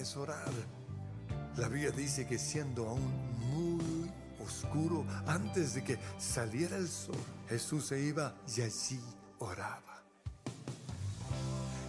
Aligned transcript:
es 0.00 0.16
orar. 0.16 0.50
La 1.56 1.68
Biblia 1.68 1.90
dice 1.90 2.26
que 2.26 2.38
siendo 2.38 2.88
aún 2.88 3.12
muy 3.38 4.10
oscuro, 4.42 5.04
antes 5.26 5.74
de 5.74 5.84
que 5.84 5.98
saliera 6.18 6.76
el 6.76 6.88
sol, 6.88 7.16
Jesús 7.48 7.86
se 7.86 8.00
iba 8.00 8.34
y 8.56 8.62
allí 8.62 9.00
oraba. 9.38 10.02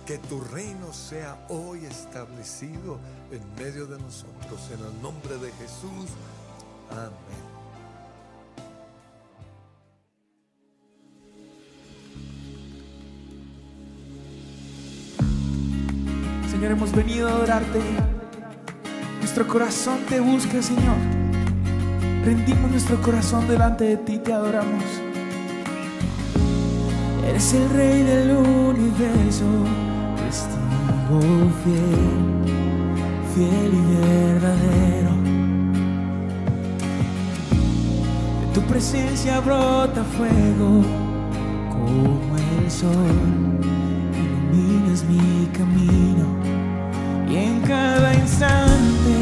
Que 0.06 0.18
tu 0.18 0.42
reino 0.42 0.92
sea 0.92 1.46
hoy 1.50 1.86
establecido 1.86 3.00
en 3.32 3.56
medio 3.56 3.86
de 3.86 3.98
nosotros, 3.98 4.70
en 4.74 4.86
el 4.86 5.02
nombre 5.02 5.38
de 5.38 5.52
Jesús. 5.54 6.10
Amén. 6.90 7.51
Señor, 16.62 16.78
hemos 16.78 16.92
venido 16.92 17.28
a 17.28 17.32
adorarte. 17.32 17.80
Nuestro 19.18 19.48
corazón 19.48 19.98
te 20.08 20.20
busca, 20.20 20.62
Señor. 20.62 20.96
Rendimos 22.24 22.70
nuestro 22.70 23.02
corazón 23.02 23.48
delante 23.48 23.84
de 23.86 23.98
ti, 23.98 24.20
te 24.20 24.32
adoramos. 24.32 24.84
Eres 27.28 27.54
el 27.56 27.68
rey 27.72 28.04
del 28.04 28.38
universo, 28.38 29.44
testigo 30.24 31.50
fiel, 31.64 32.54
fiel 33.34 33.72
y 33.74 34.06
verdadero. 34.06 35.16
De 38.40 38.54
tu 38.54 38.62
presencia 38.68 39.40
brota 39.40 40.04
fuego 40.16 40.84
como 41.72 42.38
el 42.38 42.70
sol, 42.70 43.18
iluminas 44.14 45.04
mi 45.06 45.48
camino. 45.58 46.41
Cada 47.72 48.14
instante 48.14 49.18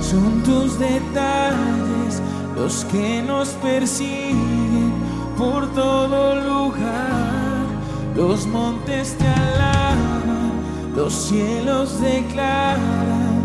son 0.00 0.42
tus 0.42 0.78
detalles 0.78 2.22
los 2.56 2.86
que 2.86 3.22
nos 3.22 3.50
persiguen 3.50 4.94
por 5.36 5.70
todo 5.74 6.36
lugar. 6.36 7.66
Los 8.14 8.46
montes 8.46 9.14
te 9.18 9.28
alaban, 9.28 10.52
los 10.96 11.12
cielos 11.12 12.00
declaran 12.00 13.36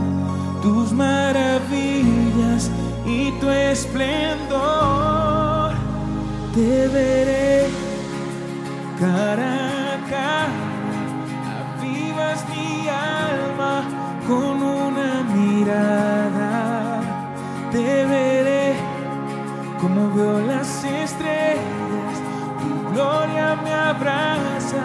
tus 0.61 0.93
maravillas 0.93 2.71
y 3.05 3.31
tu 3.41 3.49
esplendor. 3.49 4.61
Te 6.55 6.87
veré 6.87 7.67
cara 8.97 9.60
con 14.27 14.61
una 14.61 15.23
mirada. 15.33 17.01
Te 17.71 18.05
veré 18.05 18.75
como 19.79 20.13
veo 20.13 20.41
las 20.41 20.83
estrellas, 20.83 22.19
tu 22.59 22.93
gloria 22.93 23.55
me 23.63 23.73
abraza, 23.73 24.83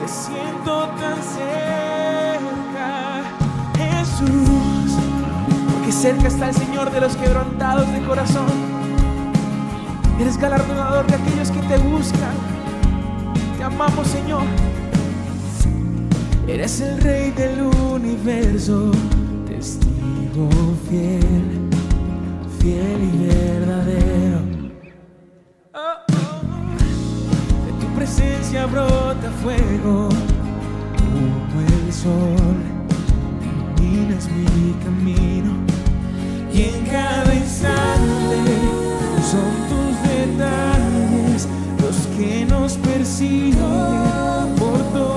te 0.00 0.08
siento 0.08 0.88
tan 1.00 1.22
cerca, 1.22 3.22
Jesús, 3.76 4.96
porque 5.72 5.92
cerca 5.92 6.28
está 6.28 6.48
el 6.48 6.54
Señor 6.54 6.90
de 6.90 7.00
los 7.00 7.14
quebrantados 7.16 7.92
de 7.92 8.00
corazón. 8.02 8.46
Eres 10.18 10.38
galardonador 10.38 11.06
de 11.06 11.16
aquellos 11.16 11.50
que 11.50 11.60
te 11.60 11.76
buscan. 11.78 12.34
Te 13.56 13.64
amamos, 13.64 14.06
Señor. 14.06 14.44
Eres 16.46 16.80
el 16.82 17.00
rey 17.00 17.30
del 17.30 17.62
universo, 17.62 18.90
testigo 19.48 20.48
fiel, 20.90 21.70
fiel 22.60 23.00
y 23.02 23.26
verdadero. 23.26 24.40
De 27.64 27.72
tu 27.80 27.86
presencia 27.96 28.66
brota 28.66 29.30
fuego, 29.42 30.10
como 30.98 31.60
el 31.62 31.92
sol, 31.92 32.56
iluminas 33.78 34.28
mi 34.30 34.72
camino. 34.84 35.52
Y 36.52 36.62
en 36.62 36.84
cada 36.84 37.34
instante 37.34 38.36
son 39.30 39.50
tus 39.70 39.94
detalles 40.10 41.48
los 41.80 41.96
que 42.18 42.44
nos 42.44 42.76
persiguen 42.76 43.56
por 44.58 44.78
todo 44.92 45.13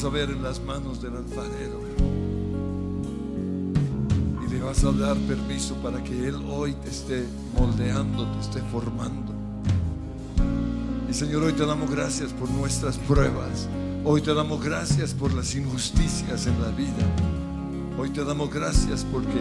vas 0.00 0.06
a 0.06 0.16
ver 0.16 0.30
en 0.30 0.42
las 0.42 0.62
manos 0.62 1.02
del 1.02 1.14
alfarero 1.14 1.78
y 4.42 4.50
le 4.50 4.60
vas 4.60 4.82
a 4.82 4.92
dar 4.92 5.14
permiso 5.14 5.74
para 5.82 6.02
que 6.02 6.26
Él 6.26 6.36
hoy 6.48 6.72
te 6.72 6.88
esté 6.88 7.26
moldeando, 7.54 8.26
te 8.32 8.40
esté 8.40 8.62
formando. 8.72 9.34
Y 11.06 11.12
Señor, 11.12 11.42
hoy 11.42 11.52
te 11.52 11.66
damos 11.66 11.90
gracias 11.90 12.32
por 12.32 12.50
nuestras 12.50 12.96
pruebas. 12.96 13.68
Hoy 14.02 14.22
te 14.22 14.32
damos 14.32 14.64
gracias 14.64 15.12
por 15.12 15.34
las 15.34 15.54
injusticias 15.54 16.46
en 16.46 16.62
la 16.62 16.70
vida. 16.70 17.06
Hoy 17.98 18.08
te 18.08 18.24
damos 18.24 18.50
gracias 18.50 19.04
porque 19.12 19.40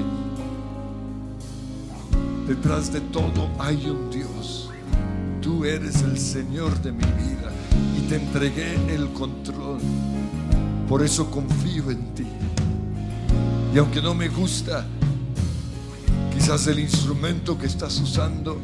detrás 2.49 2.91
de 2.91 2.99
todo 2.99 3.49
hay 3.59 3.89
un 3.89 4.09
Dios. 4.09 4.69
Tú 5.41 5.63
eres 5.63 6.01
el 6.01 6.19
Señor 6.19 6.81
de 6.81 6.91
mi 6.91 7.05
vida 7.05 7.49
y 7.97 8.09
te 8.09 8.17
entregué 8.17 8.75
el 8.93 9.07
control. 9.13 9.79
Por 10.89 11.03
eso 11.03 11.29
confío 11.29 11.91
en 11.91 12.15
ti. 12.15 12.25
Y 13.75 13.77
aunque 13.77 14.01
no 14.01 14.15
me 14.15 14.27
gusta 14.27 14.87
quizás 16.33 16.65
el 16.65 16.79
instrumento 16.79 17.59
que 17.59 17.67
estás 17.67 18.01
usando, 18.01 18.57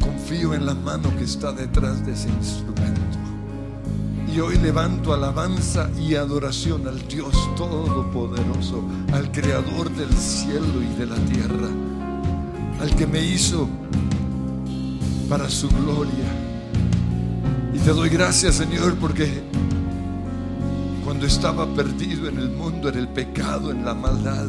confío 0.00 0.54
en 0.54 0.66
la 0.66 0.74
mano 0.74 1.16
que 1.16 1.22
está 1.22 1.52
detrás 1.52 2.04
de 2.04 2.14
ese 2.14 2.28
instrumento. 2.28 3.00
Y 4.34 4.40
hoy 4.40 4.58
levanto 4.58 5.14
alabanza 5.14 5.88
y 5.96 6.16
adoración 6.16 6.88
al 6.88 7.06
Dios 7.06 7.32
Todopoderoso, 7.56 8.82
al 9.12 9.30
Creador 9.30 9.90
del 9.90 10.12
cielo 10.12 10.82
y 10.82 10.98
de 10.98 11.06
la 11.06 11.16
tierra, 11.16 11.68
al 12.80 12.96
que 12.96 13.06
me 13.06 13.22
hizo 13.22 13.68
para 15.28 15.48
su 15.48 15.68
gloria. 15.68 16.26
Y 17.72 17.78
te 17.78 17.90
doy 17.90 18.08
gracias, 18.08 18.56
Señor, 18.56 18.96
porque 18.96 19.44
cuando 21.18 21.34
estaba 21.34 21.66
perdido 21.74 22.28
en 22.28 22.38
el 22.38 22.48
mundo, 22.50 22.88
en 22.88 22.96
el 22.96 23.08
pecado, 23.08 23.72
en 23.72 23.84
la 23.84 23.92
maldad, 23.92 24.46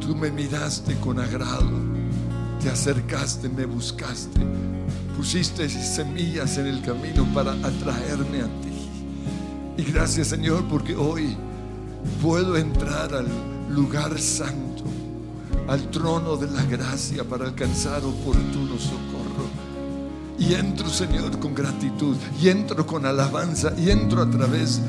tú 0.00 0.14
me 0.14 0.30
miraste 0.30 0.94
con 1.00 1.18
agrado, 1.18 1.68
te 2.62 2.70
acercaste, 2.70 3.48
me 3.48 3.66
buscaste 3.66 4.38
pusiste 5.16 5.68
semillas 5.68 6.58
en 6.58 6.68
el 6.68 6.80
camino 6.80 7.26
para 7.34 7.54
atraerme 7.54 8.40
a 8.40 8.44
ti. 8.44 8.72
Y 9.78 9.82
gracias 9.82 10.28
Señor 10.28 10.62
porque 10.68 10.94
hoy 10.94 11.36
puedo 12.22 12.56
entrar 12.56 13.12
al 13.12 13.26
lugar 13.68 14.16
santo, 14.20 14.84
al 15.66 15.90
trono 15.90 16.36
de 16.36 16.52
la 16.52 16.62
gracia 16.66 17.24
para 17.24 17.46
alcanzar 17.46 18.04
oportuno 18.04 18.78
socorro. 18.78 19.50
Y 20.38 20.54
entro 20.54 20.88
Señor 20.88 21.40
con 21.40 21.52
gratitud, 21.52 22.16
y 22.40 22.48
entro 22.48 22.86
con 22.86 23.04
alabanza, 23.04 23.74
y 23.76 23.90
entro 23.90 24.22
a 24.22 24.30
través 24.30 24.80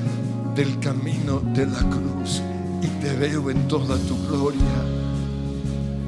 del 0.56 0.80
camino 0.80 1.40
de 1.54 1.66
la 1.66 1.80
cruz. 1.80 2.42
Y 2.82 2.88
te 3.02 3.14
veo 3.16 3.50
en 3.50 3.68
toda 3.68 3.98
tu 3.98 4.18
gloria 4.28 5.02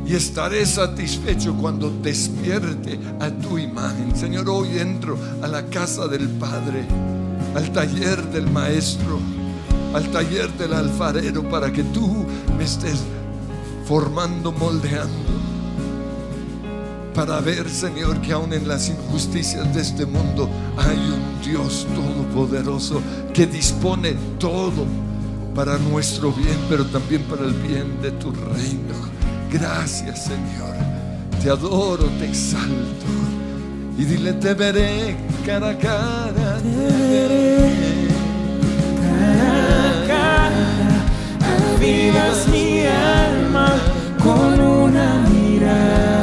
y 0.06 0.16
estaré 0.16 0.66
satisfecho 0.66 1.56
cuando 1.56 1.90
despierte 1.90 3.00
a 3.20 3.30
tu 3.30 3.58
imagen. 3.58 4.16
Señor, 4.16 4.50
hoy 4.50 4.78
entro 4.78 5.18
a 5.42 5.48
la 5.48 5.66
casa 5.68 6.08
del 6.08 6.28
Padre, 6.28 6.86
al 7.56 7.72
taller 7.72 8.22
del 8.32 8.50
Maestro, 8.50 9.20
al 9.94 10.10
taller 10.12 10.52
del 10.58 10.74
alfarero, 10.74 11.48
para 11.50 11.72
que 11.72 11.84
tú 11.84 12.26
me 12.58 12.66
estés 12.66 13.02
formando, 13.86 14.52
moldeando. 14.52 15.53
Para 17.14 17.40
ver, 17.42 17.70
Señor, 17.70 18.20
que 18.22 18.34
aún 18.34 18.54
en 18.54 18.68
las 18.68 18.90
injusticias 18.90 19.72
de 19.76 19.82
este 19.82 20.06
mundo 20.06 20.50
hay 20.76 20.98
un 20.98 21.42
Dios 21.46 21.86
todopoderoso 21.94 23.02
que 23.34 23.46
dispone 23.46 24.16
todo 24.40 24.86
para 25.54 25.78
nuestro 25.78 26.32
bien, 26.32 26.58
pero 26.70 26.86
también 26.86 27.22
para 27.24 27.44
el 27.46 27.54
bien 27.54 28.02
de 28.02 28.12
tu 28.12 28.32
reino. 28.32 28.96
Gracias 29.52 30.24
Señor, 30.24 30.76
te 31.42 31.52
adoro, 31.52 32.06
te 32.20 32.26
exalto. 32.26 33.06
Y 33.98 34.06
dile, 34.06 34.34
te 34.34 34.56
veré 34.56 35.16
cara 35.46 35.70
a 35.70 35.78
cara, 35.78 36.58
te 36.58 37.04
veré 37.10 38.08
cara 39.04 39.90
a 39.90 40.08
cara. 40.08 41.06
Avivas 41.76 42.48
mi 42.48 42.86
alma 42.88 43.76
con 44.24 44.60
una 44.60 45.28
mirada. 45.30 46.23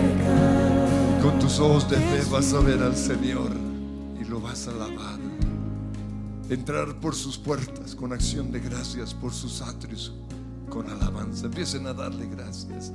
ojos 1.61 1.87
de 1.89 1.97
fe 1.97 2.23
vas 2.31 2.53
a 2.53 2.59
ver 2.59 2.81
al 2.81 2.95
Señor 2.95 3.51
y 4.19 4.23
lo 4.25 4.41
vas 4.41 4.67
a 4.67 4.71
alabar. 4.71 5.19
Entrar 6.49 6.99
por 6.99 7.13
sus 7.13 7.37
puertas 7.37 7.93
con 7.93 8.11
acción 8.11 8.51
de 8.51 8.59
gracias, 8.59 9.13
por 9.13 9.31
sus 9.31 9.61
atrios 9.61 10.11
con 10.69 10.89
alabanza. 10.89 11.45
Empiecen 11.45 11.85
a 11.85 11.93
darle 11.93 12.27
gracias. 12.27 12.91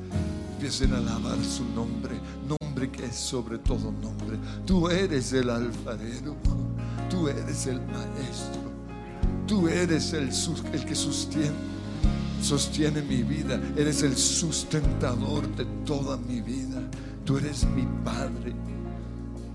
Empiecen 0.54 0.94
a 0.94 0.98
alabar 0.98 1.38
su 1.44 1.64
nombre, 1.76 2.18
nombre 2.48 2.90
que 2.90 3.06
es 3.06 3.14
sobre 3.14 3.58
todo 3.58 3.92
nombre. 3.92 4.36
Tú 4.66 4.88
eres 4.88 5.32
el 5.32 5.48
alfarero, 5.48 6.34
tú 7.08 7.28
eres 7.28 7.66
el 7.68 7.80
maestro, 7.82 8.62
tú 9.46 9.68
eres 9.68 10.12
el, 10.12 10.30
el 10.72 10.84
que 10.84 10.94
sostiene, 10.94 11.54
sostiene 12.42 13.00
mi 13.02 13.22
vida, 13.22 13.60
eres 13.76 14.02
el 14.02 14.16
sustentador 14.16 15.46
de 15.54 15.64
toda 15.84 16.16
mi 16.16 16.40
vida. 16.40 16.75
Tú 17.26 17.36
eres 17.36 17.66
mi 17.74 17.86
Padre. 18.04 18.54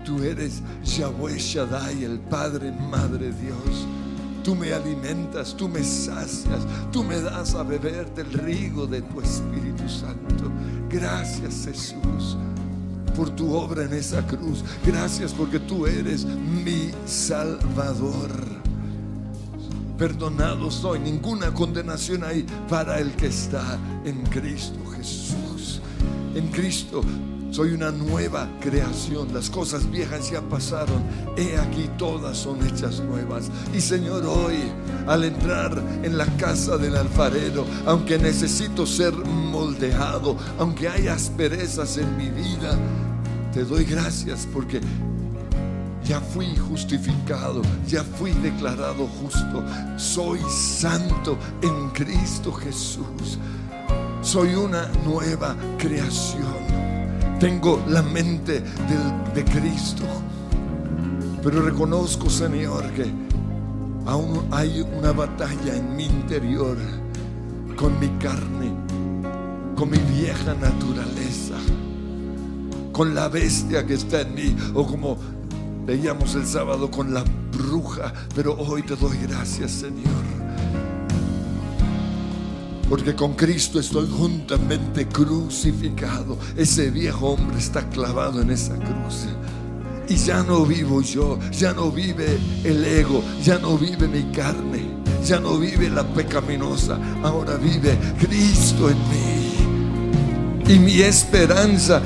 Tú 0.04 0.22
eres 0.22 0.62
Yahweh 0.84 1.38
Shaddai, 1.38 2.04
el 2.04 2.20
Padre, 2.20 2.70
Madre 2.70 3.32
Dios. 3.32 3.86
Tú 4.44 4.54
me 4.54 4.72
alimentas, 4.72 5.56
tú 5.56 5.68
me 5.68 5.82
sacias, 5.82 6.66
tú 6.92 7.02
me 7.02 7.20
das 7.20 7.54
a 7.54 7.62
beber 7.62 8.12
del 8.14 8.32
rigo 8.32 8.86
de 8.86 9.00
tu 9.02 9.20
Espíritu 9.20 9.88
Santo. 9.88 10.50
Gracias 10.90 11.64
Jesús 11.64 12.36
por 13.16 13.30
tu 13.30 13.54
obra 13.54 13.84
en 13.84 13.92
esa 13.94 14.26
cruz. 14.26 14.64
Gracias 14.84 15.32
porque 15.32 15.58
tú 15.58 15.86
eres 15.86 16.24
mi 16.24 16.90
Salvador. 17.06 18.30
Perdonado 19.96 20.70
soy, 20.70 20.98
ninguna 20.98 21.52
condenación 21.54 22.24
hay 22.24 22.44
para 22.68 22.98
el 22.98 23.12
que 23.12 23.26
está 23.26 23.78
en 24.04 24.22
Cristo 24.24 24.78
Jesús. 24.96 25.80
En 26.34 26.48
Cristo 26.48 27.02
soy 27.52 27.72
una 27.72 27.90
nueva 27.90 28.48
creación. 28.60 29.32
Las 29.32 29.50
cosas 29.50 29.88
viejas 29.90 30.30
ya 30.30 30.40
pasaron. 30.40 31.02
He 31.36 31.56
aquí 31.58 31.88
todas 31.98 32.38
son 32.38 32.66
hechas 32.66 33.00
nuevas. 33.00 33.50
Y 33.74 33.80
Señor, 33.80 34.24
hoy 34.24 34.56
al 35.06 35.24
entrar 35.24 35.80
en 36.02 36.16
la 36.16 36.26
casa 36.38 36.78
del 36.78 36.96
alfarero, 36.96 37.66
aunque 37.86 38.18
necesito 38.18 38.86
ser 38.86 39.12
moldeado, 39.12 40.36
aunque 40.58 40.88
hay 40.88 41.08
asperezas 41.08 41.98
en 41.98 42.16
mi 42.16 42.30
vida, 42.30 42.78
te 43.52 43.64
doy 43.64 43.84
gracias 43.84 44.48
porque 44.50 44.80
ya 46.04 46.20
fui 46.20 46.56
justificado, 46.56 47.60
ya 47.86 48.02
fui 48.02 48.32
declarado 48.32 49.06
justo. 49.20 49.62
Soy 49.98 50.40
santo 50.48 51.36
en 51.60 51.90
Cristo 51.90 52.50
Jesús. 52.50 53.38
Soy 54.22 54.54
una 54.54 54.88
nueva 55.04 55.54
creación. 55.78 56.71
Tengo 57.42 57.82
la 57.88 58.02
mente 58.02 58.62
de, 59.34 59.44
Cristo. 59.44 60.04
Pero 61.42 61.62
reconozco, 61.62 62.30
Señor, 62.30 62.84
que 62.92 63.12
aún 64.06 64.46
hay 64.52 64.86
una 64.96 65.10
batalla 65.10 65.74
en 65.74 65.96
mi 65.96 66.06
interior 66.06 66.76
con 67.74 67.98
mi 67.98 68.06
carne, 68.20 68.72
con 69.74 69.90
mi 69.90 69.98
vieja 69.98 70.54
naturaleza, 70.54 71.56
con 72.92 73.12
la 73.12 73.26
bestia 73.26 73.84
que 73.84 73.94
está 73.94 74.20
en 74.20 74.34
mí, 74.36 74.56
o 74.72 74.86
como 74.86 75.18
veíamos 75.84 76.36
el 76.36 76.46
sábado 76.46 76.92
con 76.92 77.12
la 77.12 77.24
bruja, 77.58 78.12
pero 78.36 78.54
hoy 78.54 78.84
te 78.84 78.94
doy 78.94 79.18
gracias, 79.26 79.72
Señor. 79.72 80.41
Porque 82.92 83.14
con 83.14 83.32
Cristo 83.32 83.80
estoy 83.80 84.06
juntamente 84.06 85.08
crucificado. 85.08 86.36
Ese 86.54 86.90
viejo 86.90 87.28
hombre 87.28 87.56
está 87.56 87.88
clavado 87.88 88.42
en 88.42 88.50
esa 88.50 88.74
cruz. 88.74 89.28
Y 90.10 90.16
ya 90.16 90.42
no 90.42 90.66
vivo 90.66 91.00
yo, 91.00 91.38
ya 91.52 91.72
no 91.72 91.90
vive 91.90 92.38
el 92.62 92.84
ego, 92.84 93.24
ya 93.42 93.58
no 93.58 93.78
vive 93.78 94.08
mi 94.08 94.24
carne, 94.24 94.90
ya 95.24 95.40
no 95.40 95.58
vive 95.58 95.88
la 95.88 96.06
pecaminosa, 96.06 96.98
ahora 97.22 97.56
vive 97.56 97.98
Cristo 98.20 98.90
en 98.90 98.98
mí. 99.08 100.74
Y 100.74 100.78
mi 100.78 101.00
esperanza 101.00 102.02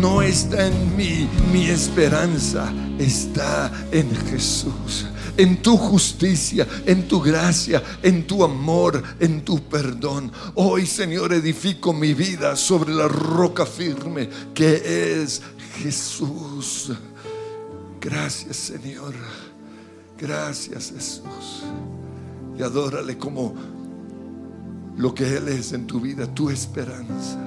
no 0.00 0.20
está 0.20 0.66
en 0.66 0.96
mí, 0.96 1.28
mi 1.52 1.68
esperanza 1.68 2.72
está 2.98 3.70
en 3.92 4.10
Jesús, 4.28 5.06
en 5.38 5.62
tu 5.62 5.76
justicia, 5.76 6.66
en 6.84 7.06
tu 7.06 7.20
gracia, 7.20 7.82
en 8.02 8.26
tu 8.26 8.44
amor, 8.44 9.02
en 9.20 9.44
tu 9.44 9.60
perdón. 9.60 10.30
Hoy, 10.56 10.84
Señor, 10.84 11.32
edifico 11.32 11.92
mi 11.92 12.12
vida 12.12 12.56
sobre 12.56 12.92
la 12.92 13.06
roca 13.06 13.64
firme 13.64 14.28
que 14.52 15.22
es 15.22 15.40
Jesús. 15.80 16.90
Gracias, 18.00 18.56
Señor. 18.56 19.14
Gracias, 20.18 20.92
Jesús. 20.92 21.62
Y 22.58 22.62
adórale 22.62 23.16
como 23.16 23.54
lo 24.96 25.14
que 25.14 25.36
Él 25.36 25.46
es 25.46 25.72
en 25.72 25.86
tu 25.86 26.00
vida, 26.00 26.26
tu 26.34 26.50
esperanza, 26.50 27.38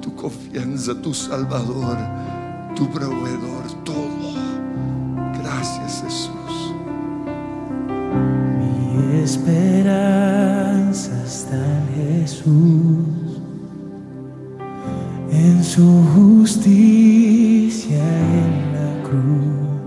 tu 0.00 0.14
confianza, 0.14 0.94
tu 1.02 1.12
salvador, 1.12 1.98
tu 2.76 2.88
proveedor, 2.92 3.84
todo. 3.84 4.36
Gracias, 5.42 6.02
Jesús. 6.04 6.35
Esperanza 9.26 11.10
está 11.24 11.56
en 11.56 11.86
Jesús, 12.20 13.40
en 15.32 15.64
su 15.64 16.04
justicia 16.14 17.98
en 17.98 18.72
la 18.72 19.02
cruz. 19.02 19.80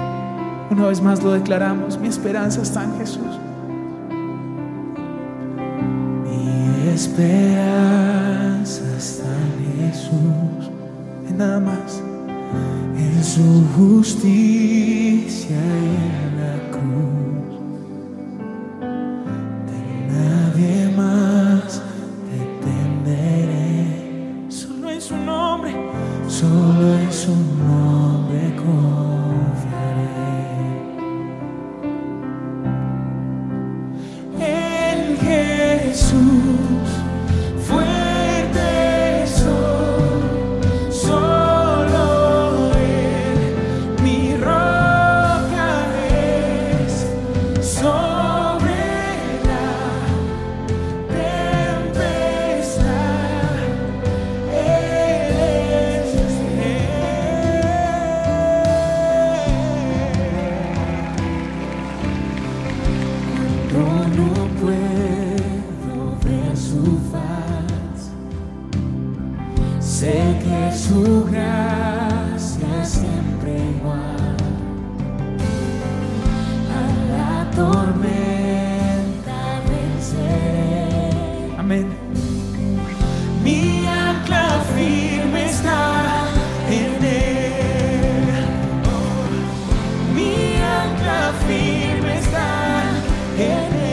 Una 0.73 0.89
vez 0.89 1.01
más 1.01 1.23
lo 1.23 1.31
declaramos, 1.35 2.01
mi 2.01 2.09
esperanza 2.09 2.63
está 2.63 2.83
en 2.83 2.99
Jesús. 2.99 3.39
Esperanza 7.15 8.83
está 8.99 9.37
Jesús, 9.79 10.69
en 11.29 11.39
nada 11.39 11.61
más, 11.61 12.03
en 12.99 13.23
su 13.23 13.63
justicia 13.77 14.54
en 93.37 93.84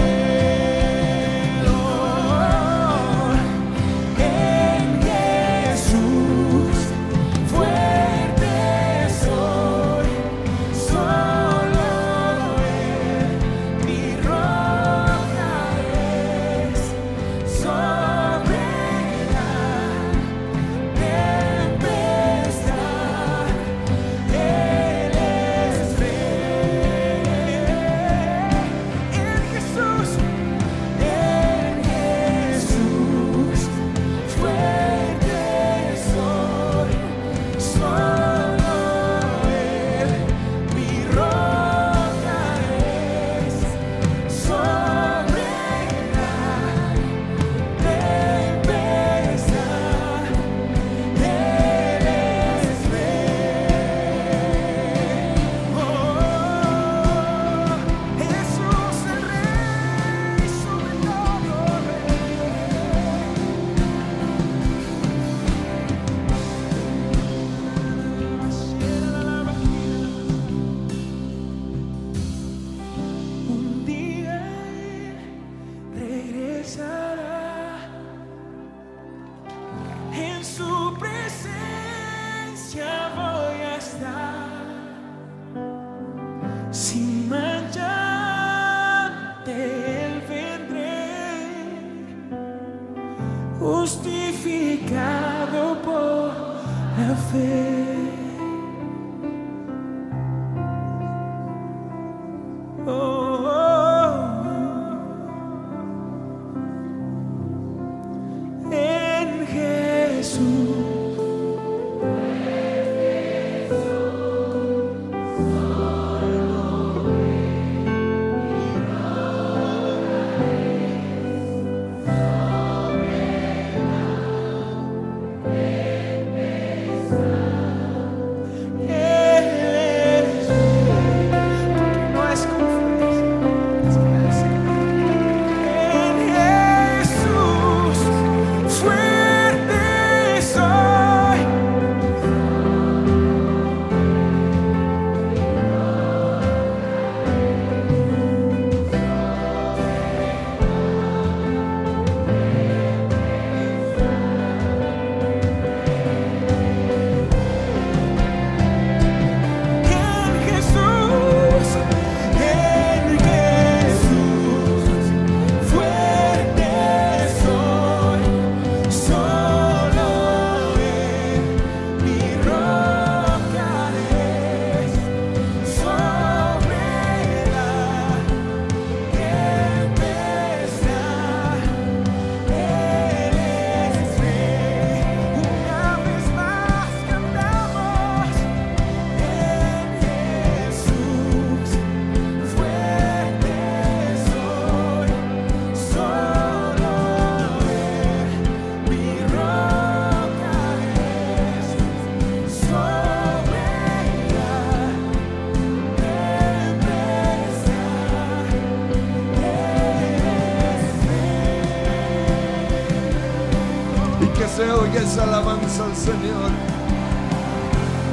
Señor. 215.96 216.52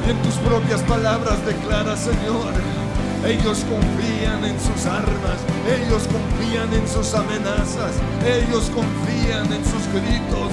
Y 0.06 0.10
en 0.10 0.22
tus 0.22 0.34
propias 0.36 0.80
palabras 0.82 1.44
declara, 1.44 1.96
Señor, 1.96 2.52
ellos 3.26 3.64
confían 3.68 4.44
en 4.44 4.58
sus 4.60 4.86
armas, 4.86 5.38
ellos 5.66 6.08
confían 6.08 6.72
en 6.72 6.88
sus 6.88 7.14
amenazas, 7.14 7.92
ellos 8.24 8.70
confían 8.74 9.52
en 9.52 9.64
sus 9.64 9.84
gritos. 9.92 10.52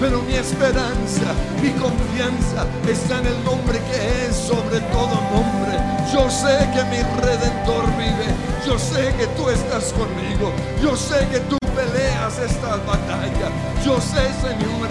Pero 0.00 0.22
mi 0.22 0.34
esperanza, 0.34 1.32
mi 1.62 1.70
confianza 1.70 2.66
está 2.88 3.18
en 3.20 3.26
el 3.26 3.44
nombre 3.44 3.78
que 3.90 4.26
es 4.26 4.36
sobre 4.36 4.80
todo 4.92 5.20
nombre. 5.32 5.78
Yo 6.12 6.30
sé 6.30 6.58
que 6.74 6.84
mi 6.90 7.02
redentor 7.20 7.86
vive, 7.96 8.28
yo 8.66 8.78
sé 8.78 9.14
que 9.18 9.26
tú 9.36 9.48
estás 9.50 9.92
conmigo, 9.92 10.52
yo 10.82 10.96
sé 10.96 11.26
que 11.28 11.40
tú 11.40 11.56
peleas 11.74 12.38
esta 12.38 12.76
batalla. 12.86 13.48
Yo 13.84 14.00
sé, 14.00 14.24
Señor, 14.40 14.88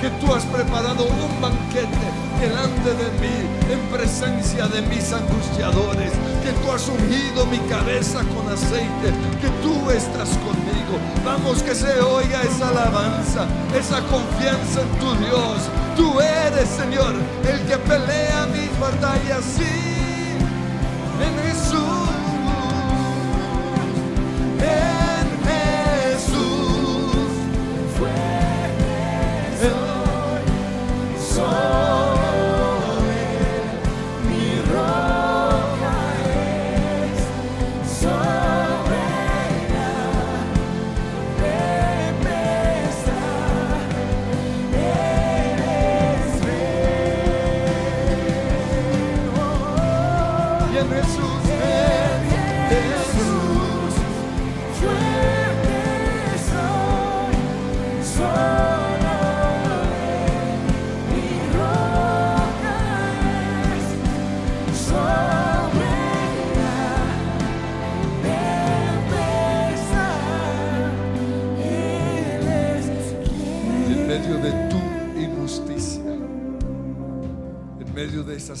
que 0.00 0.08
tú 0.18 0.34
has 0.34 0.44
preparado 0.46 1.04
un 1.04 1.40
banquete 1.42 2.06
delante 2.40 2.90
de 2.94 3.10
mí 3.20 3.36
en 3.70 3.80
presencia 3.94 4.66
de 4.66 4.80
mis 4.82 5.12
angustiadores, 5.12 6.10
que 6.42 6.52
tú 6.62 6.72
has 6.72 6.88
ungido 6.88 7.44
mi 7.46 7.58
cabeza 7.68 8.20
con 8.34 8.50
aceite, 8.50 9.12
que 9.40 9.48
tú 9.62 9.90
estás 9.90 10.30
conmigo. 10.38 10.98
Vamos 11.24 11.62
que 11.62 11.74
se 11.74 12.00
oiga 12.00 12.42
esa 12.42 12.68
alabanza, 12.68 13.46
esa 13.78 14.00
confianza 14.04 14.80
en 14.80 14.98
tu 14.98 15.14
Dios. 15.24 15.68
Tú 15.96 16.18
eres, 16.18 16.68
Señor, 16.68 17.14
el 17.46 17.60
que 17.66 17.76
pelea 17.76 18.46
mis 18.46 18.80
batallas, 18.80 19.44
sí, 19.44 20.38
en 21.20 21.48
Jesús. 21.48 22.09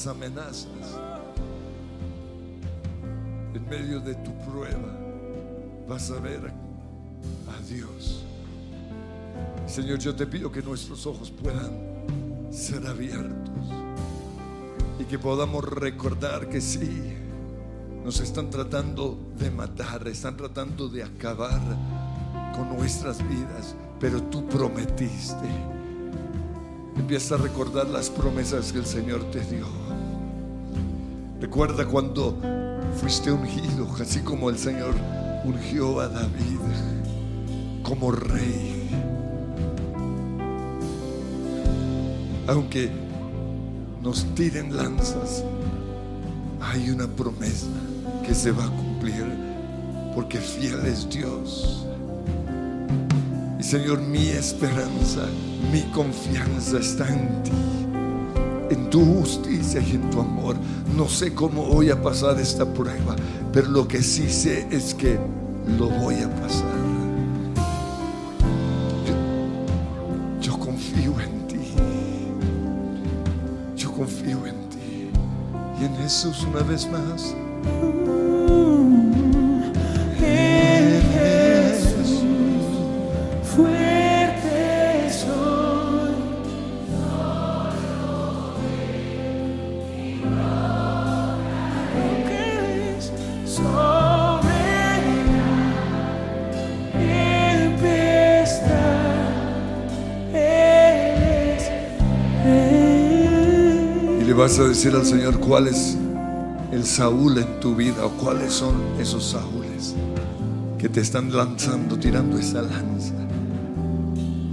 Amenazas, 0.06 0.68
en 3.52 3.68
medio 3.68 3.98
de 3.98 4.14
tu 4.14 4.32
prueba, 4.48 4.96
vas 5.88 6.12
a 6.12 6.20
ver 6.20 6.52
a 7.48 7.68
Dios. 7.68 8.22
Señor, 9.66 9.98
yo 9.98 10.14
te 10.14 10.28
pido 10.28 10.52
que 10.52 10.62
nuestros 10.62 11.06
ojos 11.06 11.32
puedan 11.32 11.72
ser 12.52 12.86
abiertos 12.86 13.66
y 15.00 15.04
que 15.04 15.18
podamos 15.18 15.64
recordar 15.64 16.48
que 16.48 16.60
sí, 16.60 17.12
nos 18.04 18.20
están 18.20 18.48
tratando 18.48 19.18
de 19.38 19.50
matar, 19.50 20.06
están 20.06 20.36
tratando 20.36 20.88
de 20.88 21.02
acabar 21.02 21.60
con 22.54 22.76
nuestras 22.76 23.18
vidas, 23.28 23.74
pero 23.98 24.22
tú 24.22 24.46
prometiste 24.46 25.48
Empieza 27.00 27.34
a 27.34 27.38
recordar 27.38 27.88
las 27.88 28.10
promesas 28.10 28.72
que 28.72 28.78
el 28.78 28.86
Señor 28.86 29.24
te 29.30 29.40
dio. 29.40 29.79
Recuerda 31.40 31.86
cuando 31.86 32.36
fuiste 33.00 33.32
ungido, 33.32 33.88
así 34.00 34.20
como 34.20 34.50
el 34.50 34.58
Señor 34.58 34.94
ungió 35.44 36.00
a 36.00 36.08
David 36.08 36.60
como 37.82 38.12
rey. 38.12 38.88
Aunque 42.46 42.90
nos 44.02 44.24
tiren 44.34 44.76
lanzas, 44.76 45.44
hay 46.60 46.90
una 46.90 47.06
promesa 47.06 47.66
que 48.26 48.34
se 48.34 48.50
va 48.52 48.64
a 48.64 48.70
cumplir 48.70 49.24
porque 50.14 50.38
fiel 50.38 50.84
es 50.86 51.08
Dios. 51.08 51.86
Y 53.58 53.62
Señor, 53.62 54.00
mi 54.00 54.28
esperanza, 54.28 55.26
mi 55.72 55.82
confianza 55.92 56.78
está 56.78 57.08
en 57.08 57.42
ti, 57.42 57.50
en 58.70 58.88
tu 58.88 59.04
justicia 59.04 59.80
y 59.80 59.96
en 59.96 60.10
tu 60.10 60.20
amor. 60.20 60.56
No 60.96 61.08
sé 61.08 61.34
cómo 61.34 61.66
voy 61.66 61.90
a 61.90 62.00
pasar 62.00 62.38
esta 62.40 62.64
prueba, 62.64 63.16
pero 63.52 63.68
lo 63.68 63.86
que 63.86 64.02
sí 64.02 64.30
sé 64.30 64.66
es 64.70 64.94
que 64.94 65.18
lo 65.78 65.88
voy 65.88 66.16
a 66.16 66.30
pasar. 66.36 66.66
Yo, 70.40 70.58
confío 70.58 71.20
en 71.20 71.46
ti. 71.46 71.74
Yo 73.76 73.92
confío 73.92 74.46
en 74.46 74.68
ti. 74.70 75.10
Y 75.80 75.84
en 75.84 75.96
Jesús 75.96 76.46
una 76.50 76.62
vez 76.62 76.88
más. 76.90 77.34
Decir 104.68 104.94
al 104.94 105.06
Señor 105.06 105.38
cuál 105.40 105.68
es 105.68 105.96
el 106.72 106.84
Saúl 106.84 107.38
en 107.38 107.60
tu 107.60 107.74
vida 107.74 108.04
o 108.04 108.10
cuáles 108.10 108.52
son 108.52 108.74
esos 108.98 109.30
Saúles 109.30 109.94
que 110.78 110.88
te 110.88 111.00
están 111.00 111.34
lanzando, 111.34 111.98
tirando 111.98 112.38
esa 112.38 112.62
lanza. 112.62 113.14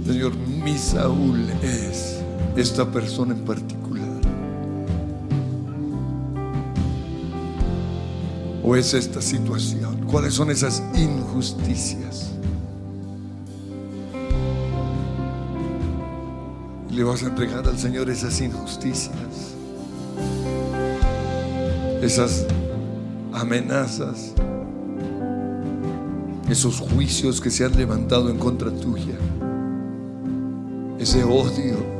Señor, 0.06 0.36
mi 0.36 0.76
Saúl 0.78 1.48
es 1.62 2.20
esta 2.56 2.90
persona 2.90 3.34
en 3.34 3.44
particular. 3.44 4.08
¿O 8.62 8.76
es 8.76 8.94
esta 8.94 9.22
situación? 9.22 10.06
¿Cuáles 10.06 10.34
son 10.34 10.50
esas 10.50 10.82
injusticias? 10.94 12.32
le 16.90 17.04
vas 17.04 17.22
a 17.22 17.26
entregar 17.26 17.64
al 17.68 17.78
Señor 17.78 18.10
esas 18.10 18.40
injusticias 18.40 19.57
esas 22.02 22.46
amenazas, 23.32 24.32
esos 26.48 26.80
juicios 26.80 27.40
que 27.40 27.50
se 27.50 27.64
han 27.64 27.76
levantado 27.76 28.30
en 28.30 28.38
contra 28.38 28.70
tuya, 28.70 29.18
ese 30.98 31.24
odio. 31.24 31.98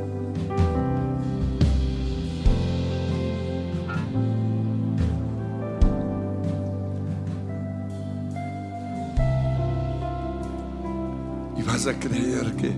Y 11.56 11.62
vas 11.62 11.87
a 11.87 11.98
creer 11.98 12.54
que, 12.54 12.72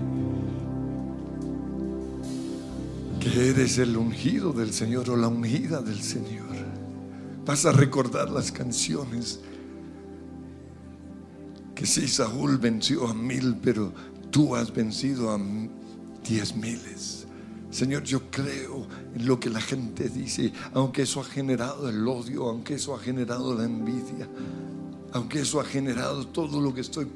que 3.19 3.49
eres 3.49 3.77
el 3.77 3.95
ungido 3.95 4.53
del 4.53 4.73
Señor 4.73 5.09
o 5.11 5.15
la 5.15 5.27
ungida 5.27 5.81
del 5.81 6.01
Señor. 6.01 6.70
Vas 7.45 7.65
a 7.65 7.71
recordar 7.71 8.29
las 8.29 8.51
canciones. 8.51 9.41
Que 11.75 11.85
si 11.85 12.07
Saúl 12.07 12.57
venció 12.57 13.07
a 13.07 13.13
mil, 13.13 13.55
pero 13.61 13.91
tú 14.29 14.55
has 14.55 14.73
vencido 14.73 15.31
a 15.31 15.39
diez 16.23 16.55
miles. 16.55 17.25
Señor, 17.71 18.03
yo 18.03 18.29
creo 18.29 18.85
en 19.15 19.25
lo 19.25 19.39
que 19.39 19.49
la 19.49 19.61
gente 19.61 20.09
dice, 20.09 20.51
aunque 20.73 21.03
eso 21.03 21.21
ha 21.21 21.23
generado 21.23 21.89
el 21.89 22.05
odio, 22.07 22.49
aunque 22.49 22.75
eso 22.75 22.93
ha 22.93 22.99
generado 22.99 23.55
la 23.55 23.63
envidia, 23.63 24.27
aunque 25.13 25.39
eso 25.39 25.59
ha 25.59 25.63
generado 25.63 26.27
todo 26.27 26.59
lo 26.59 26.73
que 26.73 26.81
estoy 26.81 27.07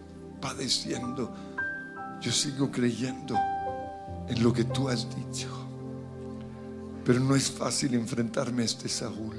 padeciendo, 0.42 1.34
yo 2.22 2.32
sigo 2.32 2.72
creyendo 2.72 3.36
en 4.30 4.42
lo 4.42 4.54
que 4.54 4.64
tú 4.64 4.88
has 4.88 5.08
dicho. 5.16 5.50
Pero 7.04 7.20
no 7.20 7.36
es 7.36 7.52
fácil 7.52 7.94
enfrentarme 7.94 8.64
a 8.64 8.66
este 8.66 8.90
Saúl. 8.90 9.36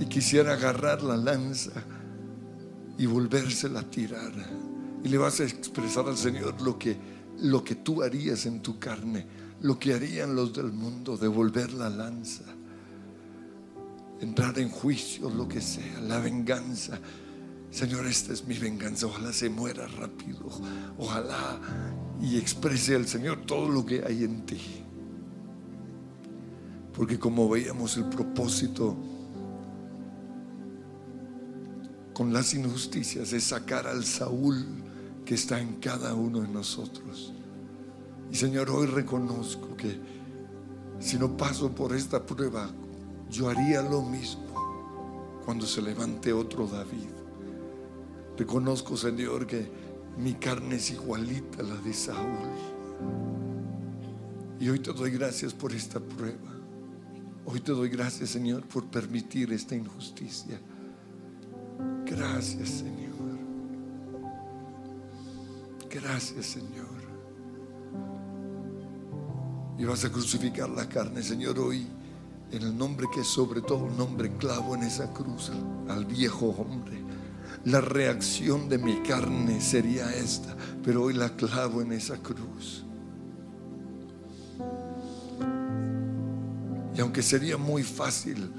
Y 0.00 0.06
quisiera 0.06 0.54
agarrar 0.54 1.02
la 1.02 1.16
lanza 1.16 1.72
y 2.98 3.06
volvérsela 3.06 3.80
a 3.80 3.90
tirar. 3.90 4.32
Y 5.02 5.08
le 5.08 5.18
vas 5.18 5.40
a 5.40 5.44
expresar 5.44 6.08
al 6.08 6.16
Señor 6.16 6.60
lo 6.60 6.78
que, 6.78 6.96
lo 7.38 7.62
que 7.62 7.76
tú 7.76 8.02
harías 8.02 8.46
en 8.46 8.60
tu 8.60 8.78
carne, 8.78 9.26
lo 9.60 9.78
que 9.78 9.94
harían 9.94 10.34
los 10.34 10.52
del 10.52 10.72
mundo, 10.72 11.16
devolver 11.16 11.72
la 11.72 11.88
lanza, 11.88 12.44
entrar 14.20 14.58
en 14.58 14.68
juicio, 14.68 15.30
lo 15.30 15.48
que 15.48 15.60
sea, 15.60 16.00
la 16.00 16.18
venganza. 16.18 16.98
Señor, 17.70 18.06
esta 18.06 18.32
es 18.32 18.46
mi 18.46 18.58
venganza. 18.58 19.06
Ojalá 19.06 19.32
se 19.32 19.48
muera 19.48 19.86
rápido. 19.86 20.48
Ojalá 20.98 21.60
y 22.20 22.36
exprese 22.36 22.96
al 22.96 23.06
Señor 23.06 23.44
todo 23.46 23.68
lo 23.68 23.84
que 23.86 24.02
hay 24.04 24.24
en 24.24 24.44
ti. 24.44 24.60
Porque 26.92 27.18
como 27.18 27.48
veíamos 27.48 27.96
el 27.96 28.04
propósito 28.06 28.96
con 32.18 32.32
las 32.32 32.52
injusticias 32.52 33.32
es 33.32 33.44
sacar 33.44 33.86
al 33.86 34.04
Saúl 34.04 34.66
que 35.24 35.36
está 35.36 35.60
en 35.60 35.74
cada 35.74 36.14
uno 36.14 36.40
de 36.40 36.48
nosotros. 36.48 37.32
Y 38.28 38.34
Señor, 38.34 38.70
hoy 38.70 38.88
reconozco 38.88 39.76
que 39.76 40.00
si 40.98 41.16
no 41.16 41.36
paso 41.36 41.72
por 41.72 41.94
esta 41.94 42.26
prueba, 42.26 42.72
yo 43.30 43.48
haría 43.48 43.82
lo 43.82 44.02
mismo 44.02 45.40
cuando 45.44 45.64
se 45.64 45.80
levante 45.80 46.32
otro 46.32 46.66
David. 46.66 47.06
Reconozco, 48.36 48.96
Señor, 48.96 49.46
que 49.46 49.70
mi 50.18 50.34
carne 50.34 50.74
es 50.74 50.90
igualita 50.90 51.60
a 51.60 51.66
la 51.66 51.76
de 51.76 51.94
Saúl. 51.94 52.48
Y 54.58 54.68
hoy 54.68 54.80
te 54.80 54.92
doy 54.92 55.12
gracias 55.12 55.54
por 55.54 55.72
esta 55.72 56.00
prueba. 56.00 56.50
Hoy 57.46 57.60
te 57.60 57.70
doy 57.70 57.88
gracias, 57.88 58.30
Señor, 58.30 58.66
por 58.66 58.86
permitir 58.86 59.52
esta 59.52 59.76
injusticia. 59.76 60.60
Gracias, 62.10 62.68
Señor. 62.68 63.38
Gracias, 65.90 66.46
Señor. 66.46 66.86
Y 69.78 69.84
vas 69.84 70.04
a 70.04 70.10
crucificar 70.10 70.68
la 70.70 70.88
carne, 70.88 71.22
Señor, 71.22 71.58
hoy 71.58 71.86
en 72.50 72.62
el 72.62 72.76
nombre 72.76 73.06
que 73.12 73.20
es 73.20 73.26
sobre 73.26 73.60
todo 73.60 73.84
un 73.84 73.96
nombre 73.96 74.32
clavo 74.36 74.74
en 74.74 74.82
esa 74.82 75.12
cruz, 75.12 75.52
al 75.88 76.04
viejo 76.06 76.46
hombre. 76.46 76.98
La 77.64 77.80
reacción 77.80 78.68
de 78.68 78.78
mi 78.78 79.02
carne 79.02 79.60
sería 79.60 80.10
esta, 80.14 80.56
pero 80.82 81.04
hoy 81.04 81.14
la 81.14 81.36
clavo 81.36 81.82
en 81.82 81.92
esa 81.92 82.16
cruz. 82.18 82.84
Y 86.96 87.00
aunque 87.00 87.22
sería 87.22 87.56
muy 87.56 87.82
fácil 87.82 88.50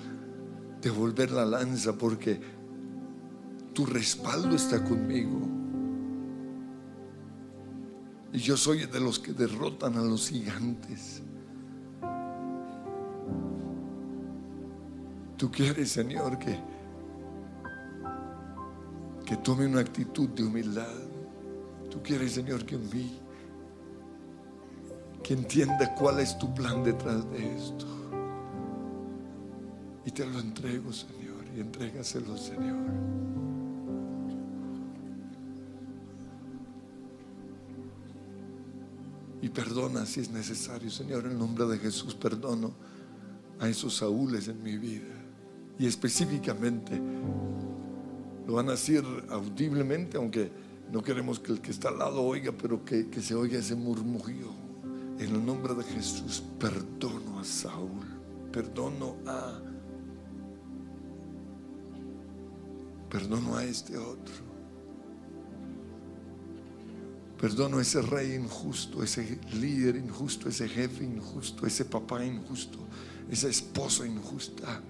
devolver 0.81 1.31
la 1.31 1.45
lanza 1.45 1.93
porque 1.93 2.58
tu 3.79 3.85
respaldo 3.85 4.57
está 4.57 4.83
conmigo. 4.83 5.39
Y 8.33 8.39
yo 8.39 8.57
soy 8.57 8.85
de 8.85 8.99
los 8.99 9.19
que 9.19 9.31
derrotan 9.31 9.95
a 9.95 10.01
los 10.01 10.27
gigantes. 10.27 11.21
Tú 15.37 15.49
quieres, 15.49 15.93
Señor, 15.93 16.37
que, 16.39 16.59
que 19.25 19.37
tome 19.37 19.65
una 19.65 19.79
actitud 19.79 20.27
de 20.27 20.43
humildad. 20.43 20.97
Tú 21.89 22.03
quieres, 22.03 22.33
Señor, 22.33 22.65
que 22.65 22.77
mí, 22.77 23.17
que 25.23 25.35
entienda 25.35 25.95
cuál 25.95 26.19
es 26.19 26.37
tu 26.37 26.53
plan 26.53 26.83
detrás 26.83 27.31
de 27.31 27.55
esto. 27.55 27.85
Y 30.03 30.11
te 30.11 30.25
lo 30.25 30.37
entrego, 30.37 30.91
Señor, 30.91 31.45
y 31.55 31.61
entrégaselo, 31.61 32.35
Señor. 32.35 33.09
Perdona 39.53 40.05
si 40.05 40.21
es 40.21 40.31
necesario, 40.31 40.89
Señor, 40.89 41.25
en 41.25 41.31
el 41.31 41.37
nombre 41.37 41.65
de 41.65 41.77
Jesús, 41.77 42.15
perdono 42.15 42.73
a 43.59 43.67
esos 43.67 43.97
Saúles 43.97 44.47
en 44.47 44.61
mi 44.63 44.77
vida. 44.77 45.13
Y 45.77 45.85
específicamente, 45.85 46.99
lo 48.47 48.53
van 48.53 48.69
a 48.69 48.71
decir 48.71 49.03
audiblemente, 49.29 50.17
aunque 50.17 50.51
no 50.91 51.03
queremos 51.03 51.39
que 51.39 51.51
el 51.51 51.61
que 51.61 51.71
está 51.71 51.89
al 51.89 51.99
lado 51.99 52.21
oiga, 52.21 52.51
pero 52.51 52.83
que, 52.83 53.09
que 53.09 53.21
se 53.21 53.35
oiga 53.35 53.59
ese 53.59 53.75
murmullo. 53.75 54.51
En 55.19 55.35
el 55.35 55.45
nombre 55.45 55.73
de 55.73 55.83
Jesús, 55.83 56.41
perdono 56.57 57.39
a 57.39 57.43
Saúl, 57.43 58.05
perdono 58.51 59.17
a 59.25 59.59
Perdono 63.09 63.57
a 63.57 63.63
este 63.63 63.97
otro. 63.97 64.48
Perdono 67.39 67.79
ese 67.79 68.01
rey 68.01 68.35
injusto, 68.35 69.01
ese 69.01 69.39
líder 69.53 69.95
injusto, 69.95 70.49
ese 70.49 70.67
jefe 70.67 71.03
injusto, 71.03 71.65
ese 71.65 71.85
papá 71.85 72.23
injusto, 72.25 72.79
esa 73.29 73.47
esposa 73.47 74.05
injusta. 74.05 74.81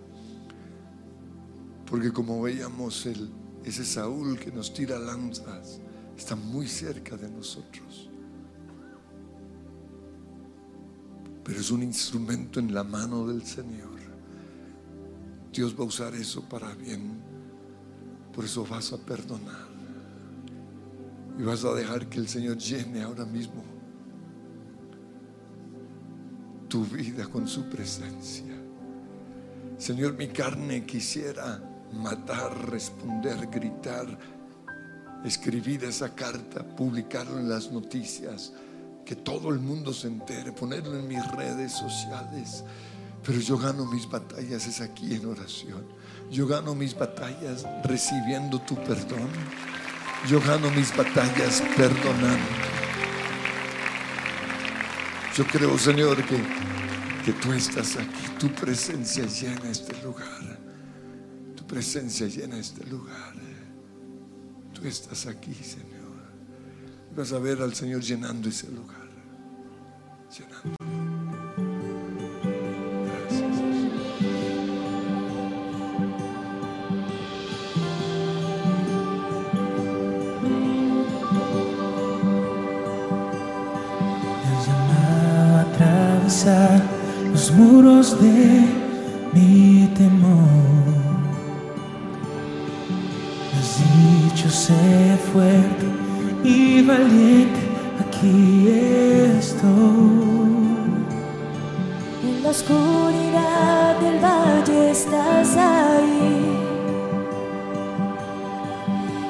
Porque 1.85 2.11
como 2.11 2.41
veíamos, 2.41 3.05
el, 3.05 3.29
ese 3.63 3.85
Saúl 3.85 4.39
que 4.39 4.51
nos 4.51 4.73
tira 4.73 4.97
lanzas 4.97 5.79
está 6.17 6.35
muy 6.35 6.67
cerca 6.67 7.15
de 7.15 7.29
nosotros. 7.29 8.09
Pero 11.43 11.59
es 11.59 11.71
un 11.71 11.83
instrumento 11.83 12.59
en 12.59 12.73
la 12.73 12.83
mano 12.83 13.27
del 13.27 13.45
Señor. 13.45 13.99
Dios 15.53 15.75
va 15.77 15.83
a 15.83 15.87
usar 15.87 16.15
eso 16.15 16.41
para 16.47 16.73
bien 16.75 17.29
por 18.39 18.45
eso 18.45 18.65
vas 18.65 18.93
a 18.93 18.97
perdonar. 18.97 19.68
Y 21.39 21.41
vas 21.41 21.63
a 21.63 21.73
dejar 21.73 22.09
que 22.09 22.19
el 22.19 22.27
Señor 22.27 22.57
llene 22.57 23.01
ahora 23.01 23.23
mismo 23.25 23.63
tu 26.67 26.83
vida 26.83 27.27
con 27.27 27.47
su 27.47 27.63
presencia. 27.69 28.53
Señor, 29.77 30.17
mi 30.17 30.27
carne 30.27 30.85
quisiera 30.85 31.63
matar, 31.93 32.69
responder, 32.69 33.47
gritar, 33.47 34.05
escribir 35.23 35.85
esa 35.85 36.13
carta, 36.13 36.61
publicarlo 36.75 37.39
en 37.39 37.47
las 37.47 37.71
noticias, 37.71 38.51
que 39.05 39.15
todo 39.15 39.49
el 39.49 39.59
mundo 39.59 39.93
se 39.93 40.07
entere, 40.07 40.51
ponerlo 40.51 40.99
en 40.99 41.07
mis 41.07 41.25
redes 41.31 41.71
sociales. 41.71 42.65
Pero 43.25 43.39
yo 43.39 43.57
gano 43.57 43.85
mis 43.85 44.09
batallas 44.09 44.67
es 44.67 44.81
aquí 44.81 45.15
en 45.15 45.25
oración. 45.25 45.85
Yo 46.29 46.45
gano 46.47 46.75
mis 46.75 46.97
batallas 46.97 47.65
recibiendo 47.85 48.59
tu 48.59 48.75
perdón. 48.75 49.29
Yo 50.27 50.39
gano 50.41 50.69
mis 50.71 50.95
batallas 50.95 51.61
perdonando. 51.75 52.45
Yo 55.35 55.45
creo, 55.45 55.77
Señor, 55.77 56.17
que, 56.25 56.37
que 57.23 57.33
tú 57.33 57.53
estás 57.53 57.95
aquí. 57.95 58.27
Tu 58.37 58.49
presencia 58.49 59.25
llena 59.25 59.69
este 59.71 59.95
lugar. 60.03 60.59
Tu 61.55 61.65
presencia 61.65 62.27
llena 62.27 62.57
este 62.57 62.85
lugar. 62.87 63.33
Tú 64.73 64.85
estás 64.85 65.25
aquí, 65.27 65.53
Señor. 65.53 65.99
Vas 67.15 67.31
a 67.31 67.39
ver 67.39 67.61
al 67.61 67.73
Señor 67.73 68.01
llenando 68.01 68.49
ese 68.49 68.69
lugar. 68.69 69.09
Llenando. 70.37 71.08
Los 86.45 87.51
muros 87.51 88.21
de 88.21 88.63
mi 89.33 89.87
temor. 89.93 90.47
Has 93.57 93.77
dicho 94.23 94.49
sé 94.49 95.17
fuerte 95.33 95.85
y 96.43 96.81
valiente, 96.81 97.59
aquí 97.99 98.69
estoy. 99.37 99.69
En 102.23 102.43
la 102.43 102.49
oscuridad 102.49 103.99
del 103.99 104.19
valle 104.23 104.91
estás 104.91 105.57
ahí. 105.57 106.57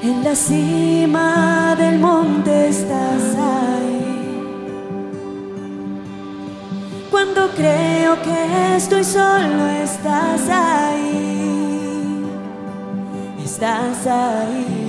En 0.03 0.23
la 0.23 0.35
cima 0.35 1.75
del 1.75 1.97
monte 1.99 2.69
estás 2.69 3.35
ahí. 3.35 3.68
Cuando 7.21 7.49
creo 7.49 8.15
que 8.21 8.75
estoy 8.77 9.03
solo, 9.03 9.67
estás 9.67 10.47
ahí. 10.47 12.23
Estás 13.43 14.07
ahí. 14.07 14.88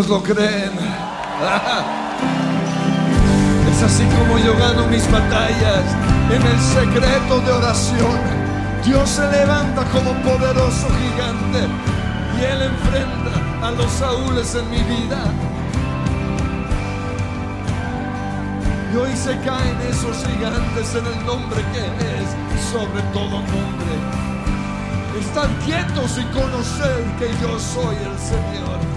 Cuántos 0.00 0.08
lo 0.08 0.22
creen? 0.22 0.72
Es 3.70 3.82
así 3.82 4.04
como 4.04 4.38
yo 4.38 4.56
gano 4.58 4.86
mis 4.88 5.10
batallas 5.10 5.84
en 6.30 6.42
el 6.42 6.60
secreto 6.60 7.40
de 7.40 7.52
oración. 7.52 8.20
Dios 8.84 9.08
se 9.08 9.26
levanta 9.30 9.84
como 9.84 10.12
poderoso 10.22 10.88
gigante 10.88 11.66
y 12.36 12.44
Él 12.44 12.62
enfrenta 12.62 13.66
a 13.66 13.70
los 13.70 13.90
Saúles 13.92 14.54
en 14.54 14.70
mi 14.70 14.82
vida. 14.82 15.18
Y 18.92 18.96
hoy 18.96 19.16
se 19.16 19.38
caen 19.40 19.80
esos 19.88 20.26
gigantes 20.26 20.94
en 20.94 21.06
el 21.06 21.26
nombre 21.26 21.64
que 21.72 21.80
es 21.80 22.28
sobre 22.70 23.02
todo 23.14 23.30
nombre. 23.30 23.94
Estar 25.20 25.48
quietos 25.64 26.18
y 26.18 26.24
conocer 26.34 27.04
que 27.18 27.28
yo 27.40 27.58
soy 27.58 27.96
el 27.96 28.18
Señor. 28.18 28.89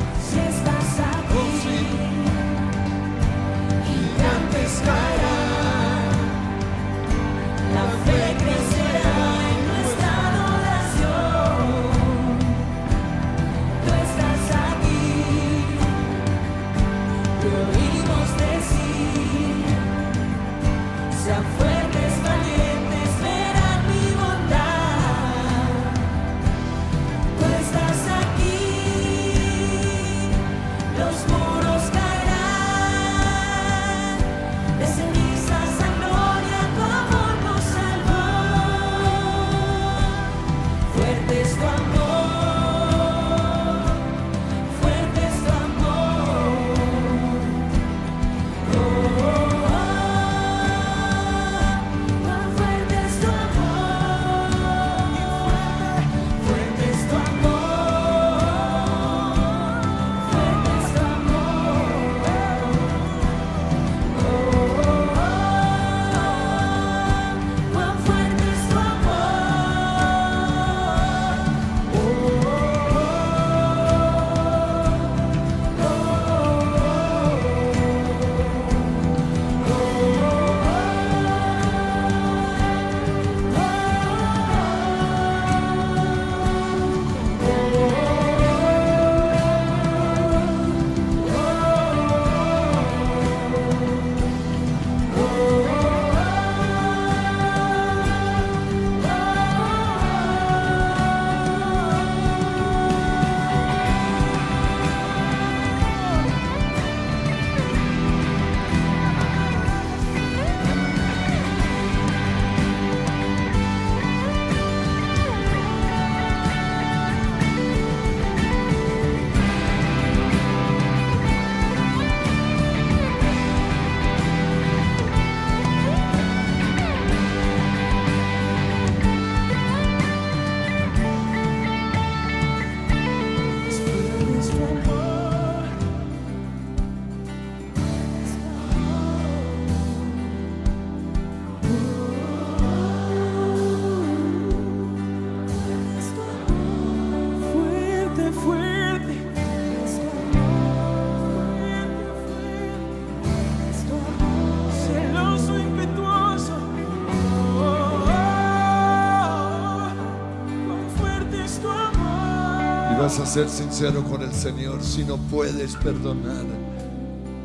Vas 163.13 163.29
a 163.29 163.31
ser 163.31 163.47
sincero 163.47 164.03
con 164.05 164.23
el 164.23 164.33
Señor 164.33 164.81
si 164.81 165.03
no 165.03 165.17
puedes 165.17 165.75
perdonar, 165.75 166.45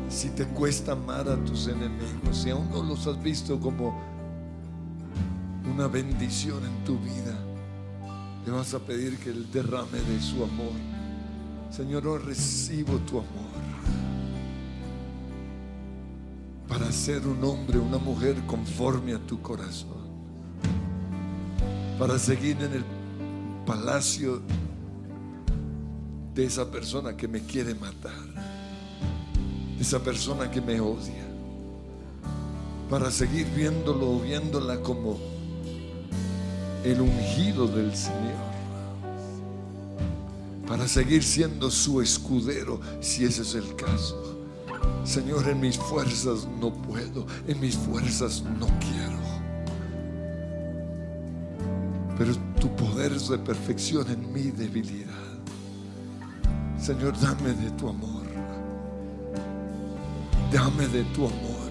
si 0.09 0.29
te 0.31 0.45
cuesta 0.45 0.93
amar 0.93 1.29
a 1.29 1.35
tus 1.45 1.67
enemigos, 1.67 2.37
si 2.37 2.49
aún 2.49 2.71
no 2.71 2.81
los 2.81 3.05
has 3.05 3.21
visto 3.21 3.59
como 3.59 3.95
una 5.71 5.87
bendición 5.87 6.57
en 6.65 6.83
tu 6.85 6.97
vida, 6.97 7.37
le 8.47 8.51
vas 8.51 8.73
a 8.73 8.79
pedir 8.79 9.19
que 9.19 9.29
Él 9.29 9.47
derrame 9.51 9.99
de 9.99 10.19
su 10.19 10.43
amor. 10.43 10.73
Señor, 11.69 12.07
hoy 12.07 12.17
recibo 12.17 12.97
tu 12.99 13.19
amor 13.19 13.59
para 16.67 16.91
ser 16.91 17.27
un 17.27 17.43
hombre, 17.43 17.77
una 17.77 17.99
mujer 17.99 18.43
conforme 18.47 19.13
a 19.13 19.19
tu 19.19 19.39
corazón, 19.39 20.09
para 21.99 22.17
seguir 22.17 22.57
en 22.59 22.73
el 22.73 22.85
palacio 23.67 24.41
de 26.39 26.45
esa 26.45 26.71
persona 26.71 27.17
que 27.17 27.27
me 27.27 27.41
quiere 27.41 27.75
matar, 27.75 28.13
de 29.75 29.81
esa 29.81 29.99
persona 29.99 30.49
que 30.49 30.61
me 30.61 30.79
odia, 30.79 31.27
para 32.89 33.11
seguir 33.11 33.45
viéndolo 33.47 34.11
o 34.11 34.19
viéndola 34.21 34.79
como 34.79 35.19
el 36.85 37.01
ungido 37.01 37.67
del 37.67 37.93
Señor, 37.93 38.47
para 40.65 40.87
seguir 40.87 41.23
siendo 41.23 41.69
su 41.69 42.01
escudero 42.01 42.79
si 43.01 43.25
ese 43.25 43.41
es 43.41 43.55
el 43.55 43.75
caso. 43.75 44.37
Señor, 45.03 45.45
en 45.49 45.59
mis 45.59 45.77
fuerzas 45.77 46.47
no 46.61 46.71
puedo, 46.71 47.27
en 47.49 47.59
mis 47.59 47.75
fuerzas 47.75 48.43
no 48.57 48.67
quiero. 48.79 49.19
Pero 52.17 52.33
tu 52.61 52.73
poder 52.77 53.11
es 53.11 53.27
de 53.27 53.37
perfección 53.39 54.09
en 54.09 54.31
mi 54.31 54.51
debilidad. 54.51 55.28
Señor, 56.81 57.13
dame 57.19 57.53
de 57.53 57.69
tu 57.71 57.89
amor. 57.89 58.23
Dame 60.51 60.87
de 60.87 61.03
tu 61.13 61.25
amor. 61.25 61.69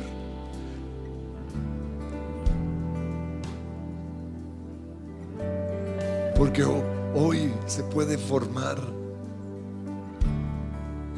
Porque 6.36 6.62
ho- 6.64 6.84
hoy 7.14 7.52
se 7.66 7.82
puede 7.82 8.16
formar 8.16 8.78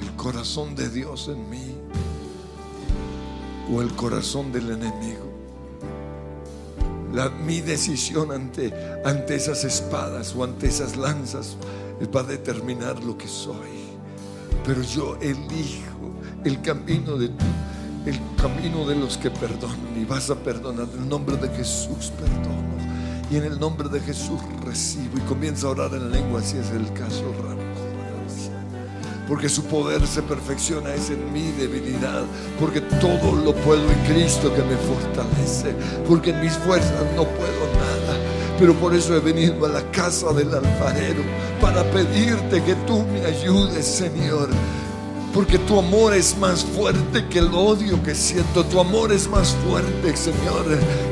el 0.00 0.10
corazón 0.16 0.74
de 0.74 0.88
Dios 0.88 1.28
en 1.28 1.48
mí 1.50 1.76
o 3.72 3.82
el 3.82 3.92
corazón 3.94 4.50
del 4.52 4.70
enemigo. 4.70 5.28
La- 7.12 7.28
mi 7.28 7.60
decisión 7.60 8.30
ante, 8.32 8.72
ante 9.04 9.34
esas 9.34 9.64
espadas 9.64 10.34
o 10.34 10.44
ante 10.44 10.68
esas 10.68 10.96
lanzas 10.96 11.56
va 12.14 12.20
a 12.20 12.24
determinar 12.24 13.02
lo 13.04 13.18
que 13.18 13.28
soy. 13.28 13.79
Pero 14.70 14.82
yo 14.82 15.16
elijo 15.20 16.12
el 16.44 16.62
camino 16.62 17.16
de 17.16 17.26
tu- 17.30 17.44
el 18.06 18.20
camino 18.40 18.86
de 18.86 18.94
los 18.94 19.18
que 19.18 19.28
perdonan 19.28 20.00
y 20.00 20.04
vas 20.04 20.30
a 20.30 20.36
perdonar. 20.36 20.86
En 20.94 21.02
el 21.02 21.08
nombre 21.08 21.36
de 21.38 21.48
Jesús 21.48 22.12
perdono. 22.16 22.78
Y 23.32 23.36
en 23.38 23.44
el 23.46 23.58
nombre 23.58 23.88
de 23.88 23.98
Jesús 23.98 24.38
recibo 24.64 25.18
y 25.18 25.20
comienza 25.22 25.66
a 25.66 25.70
orar 25.70 25.92
en 25.94 26.12
lengua 26.12 26.40
si 26.40 26.56
es 26.56 26.70
el 26.70 26.86
caso. 26.92 27.24
Porque 29.26 29.48
su 29.48 29.64
poder 29.64 30.06
se 30.06 30.22
perfecciona 30.22 30.94
es 30.94 31.10
en 31.10 31.32
mi 31.32 31.50
debilidad, 31.50 32.22
porque 32.60 32.80
todo 32.80 33.34
lo 33.44 33.52
puedo 33.52 33.82
en 33.90 33.98
Cristo 34.14 34.54
que 34.54 34.62
me 34.62 34.76
fortalece, 34.76 35.74
porque 36.06 36.30
en 36.30 36.40
mis 36.42 36.52
fuerzas 36.58 37.04
no 37.16 37.24
puedo 37.24 37.66
nada. 37.74 38.19
Pero 38.60 38.74
por 38.74 38.94
eso 38.94 39.16
he 39.16 39.20
venido 39.20 39.64
a 39.64 39.70
la 39.70 39.90
casa 39.90 40.34
del 40.34 40.54
alfarero 40.54 41.22
para 41.62 41.82
pedirte 41.90 42.62
que 42.62 42.74
tú 42.86 43.06
me 43.06 43.24
ayudes, 43.24 43.86
Señor. 43.86 44.50
Porque 45.32 45.58
tu 45.60 45.78
amor 45.78 46.12
es 46.12 46.36
más 46.36 46.62
fuerte 46.62 47.26
que 47.30 47.38
el 47.38 47.54
odio 47.54 48.02
que 48.02 48.14
siento. 48.14 48.62
Tu 48.66 48.78
amor 48.78 49.12
es 49.12 49.26
más 49.28 49.56
fuerte, 49.66 50.14
Señor, 50.14 50.66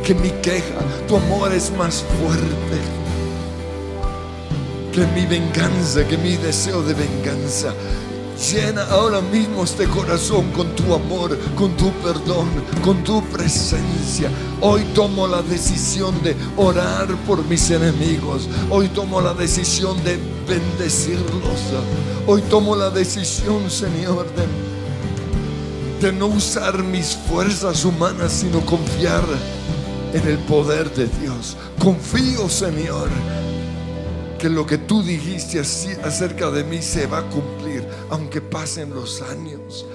que 0.05 0.15
mi 0.15 0.29
queja. 0.43 0.79
Tu 1.09 1.17
amor 1.17 1.51
es 1.55 1.73
más 1.73 2.05
fuerte 2.21 2.99
que 4.93 5.07
mi 5.19 5.25
venganza, 5.25 6.07
que 6.07 6.19
mi 6.19 6.37
deseo 6.37 6.83
de 6.83 6.93
venganza. 6.93 7.73
Llena 8.39 8.85
ahora 8.85 9.21
mismo 9.21 9.65
este 9.65 9.89
corazón 9.89 10.53
con 10.53 10.75
tu 10.77 10.95
amor, 10.95 11.37
con 11.57 11.77
tu 11.77 11.91
perdón, 11.95 12.49
con 12.85 13.03
tu 13.03 13.21
presencia. 13.31 14.31
Hoy 14.61 14.85
tomo 14.95 15.27
la 15.27 15.43
decisión 15.43 16.23
de 16.23 16.37
orar 16.57 17.09
por 17.27 17.45
mis 17.47 17.69
enemigos. 17.71 18.49
Hoy 18.71 18.89
tomo 18.89 19.21
la 19.21 19.35
decisión 19.35 20.03
de 20.05 20.19
bendecirlos. 20.47 21.61
Hoy 22.29 22.43
tomo 22.43 22.77
la 22.77 22.91
decisión, 22.91 23.69
Señor, 23.69 24.27
de, 26.01 26.13
no 26.13 26.27
usar 26.27 26.85
mis 26.85 27.17
fuerzas 27.17 27.85
humanas, 27.85 28.33
sino 28.33 28.61
confiar 28.65 29.25
en 30.13 30.29
el 30.29 30.39
poder 30.39 30.95
de 30.95 31.07
Dios. 31.21 31.57
Confío, 31.79 32.49
Señor, 32.49 33.09
que 34.39 34.49
lo 34.49 34.65
que 34.65 34.79
tú 34.79 35.03
dijiste 35.03 35.59
acerca 35.59 36.51
de 36.51 36.63
mí 36.63 36.81
se 36.81 37.07
va 37.07 37.19
a 37.19 37.23
cumplir, 37.23 37.68
aunque 38.11 38.41
pasen 38.41 38.91
los 38.91 39.23
años, 39.23 39.87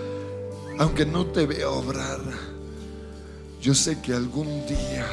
aunque 0.77 1.05
no 1.05 1.25
te 1.27 1.45
vea 1.45 1.69
obrar. 1.69 2.21
Yo 3.61 3.73
sé 3.73 4.01
que 4.01 4.13
algún 4.13 4.65
día 4.65 5.07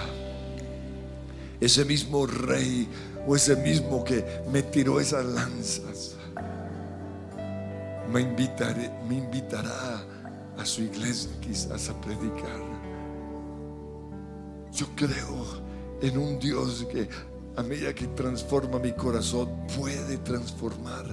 ese 1.60 1.84
mismo 1.84 2.26
rey 2.26 2.88
o 3.26 3.36
ese 3.36 3.54
mismo 3.56 4.02
que 4.02 4.24
me 4.50 4.62
tiró 4.62 4.98
esas 4.98 5.24
lanzas 5.24 6.16
me, 8.10 8.22
invitaré, 8.22 8.90
me 9.08 9.16
invitará 9.16 10.04
a 10.58 10.64
su 10.64 10.82
iglesia 10.82 11.30
quizás 11.40 11.88
a 11.88 12.00
predicar. 12.00 12.60
Yo 14.72 14.86
creo 14.96 15.44
en 16.02 16.18
un 16.18 16.38
Dios 16.38 16.86
que 16.90 17.08
a 17.56 17.62
medida 17.62 17.94
que 17.94 18.06
transforma 18.08 18.78
mi 18.78 18.92
corazón, 18.92 19.48
puede 19.76 20.18
transformar 20.18 21.04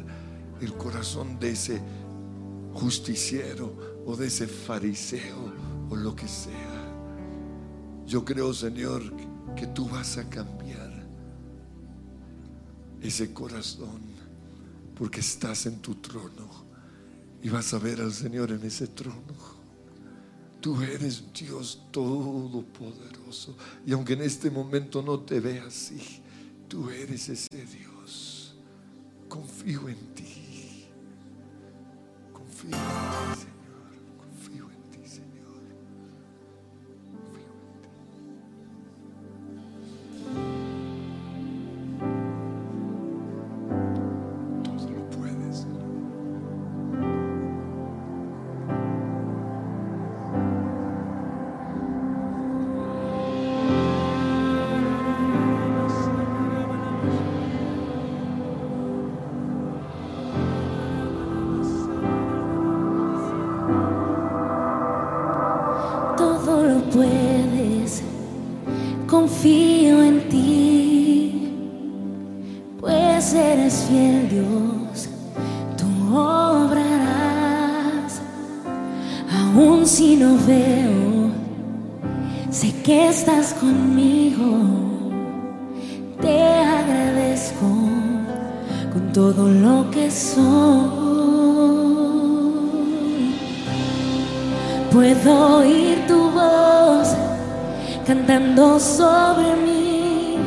el 0.61 0.73
corazón 0.73 1.39
de 1.39 1.51
ese 1.51 1.81
justiciero 2.73 4.01
o 4.05 4.15
de 4.15 4.27
ese 4.27 4.47
fariseo 4.47 5.53
o 5.89 5.95
lo 5.95 6.15
que 6.15 6.27
sea. 6.27 6.77
Yo 8.05 8.23
creo, 8.23 8.53
Señor, 8.53 9.03
que 9.55 9.67
tú 9.67 9.87
vas 9.89 10.17
a 10.17 10.29
cambiar 10.29 11.05
ese 13.01 13.33
corazón 13.33 14.01
porque 14.95 15.19
estás 15.19 15.65
en 15.65 15.79
tu 15.79 15.95
trono 15.95 16.67
y 17.41 17.49
vas 17.49 17.73
a 17.73 17.79
ver 17.79 18.01
al 18.01 18.13
Señor 18.13 18.51
en 18.51 18.63
ese 18.63 18.87
trono. 18.87 19.57
Tú 20.59 20.81
eres 20.81 21.23
Dios 21.33 21.83
todopoderoso. 21.91 23.55
Y 23.85 23.93
aunque 23.93 24.13
en 24.13 24.21
este 24.21 24.49
momento 24.49 25.01
no 25.01 25.19
te 25.19 25.39
vea 25.39 25.65
así, 25.65 26.21
tú 26.67 26.89
eres 26.89 27.29
ese 27.29 27.65
Dios. 27.65 28.55
Confío 29.29 29.87
en 29.87 30.15
ti. 30.15 30.36
Confío 32.57 33.56
cantando 98.27 98.77
sobre 98.79 99.55
mí. 99.55 100.37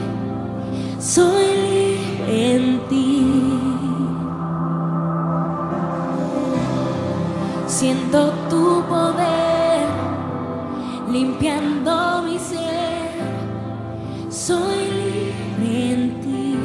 Soy 1.01 1.99
en 2.29 2.81
ti. 2.89 3.27
Siento 7.67 8.33
tu 8.51 8.83
poder 8.87 9.87
limpiando 11.11 12.23
mi 12.23 12.39
ser. 12.39 13.17
Soy 14.29 15.33
en 15.63 16.21
ti. 16.21 16.57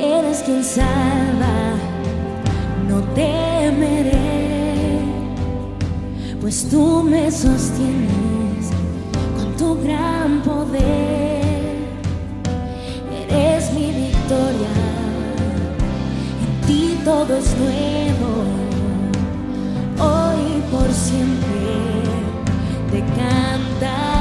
Eres 0.00 0.42
quien 0.42 0.64
salva, 0.64 1.76
no 2.88 3.00
temeré 3.14 4.32
pues 6.42 6.68
tú 6.68 7.04
me 7.04 7.30
sostienes 7.30 8.21
gran 9.82 10.42
poder. 10.42 11.42
Eres 13.28 13.72
mi 13.72 13.86
victoria, 13.92 14.72
en 16.44 16.66
ti 16.66 16.98
todo 17.04 17.36
es 17.36 17.56
nuevo, 17.58 18.30
hoy 19.98 20.62
por 20.70 20.92
siempre 20.92 21.58
te 22.90 23.00
cantaré. 23.00 24.11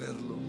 Señor, 0.00 0.41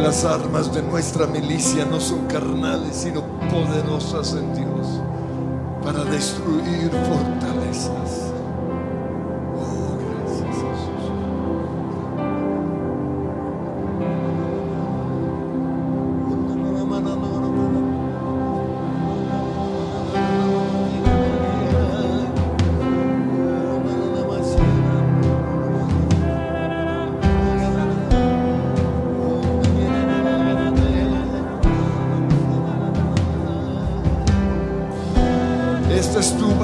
las 0.00 0.24
armas 0.24 0.72
de 0.72 0.82
nuestra 0.82 1.26
milicia 1.26 1.84
no 1.84 2.00
son 2.00 2.26
carnales, 2.26 2.96
sino 2.96 3.22
poderosas 3.50 4.34
en 4.34 4.54
Dios 4.54 4.86
para 5.84 6.04
destruir 6.04 6.90
fortalezas. 6.90 8.29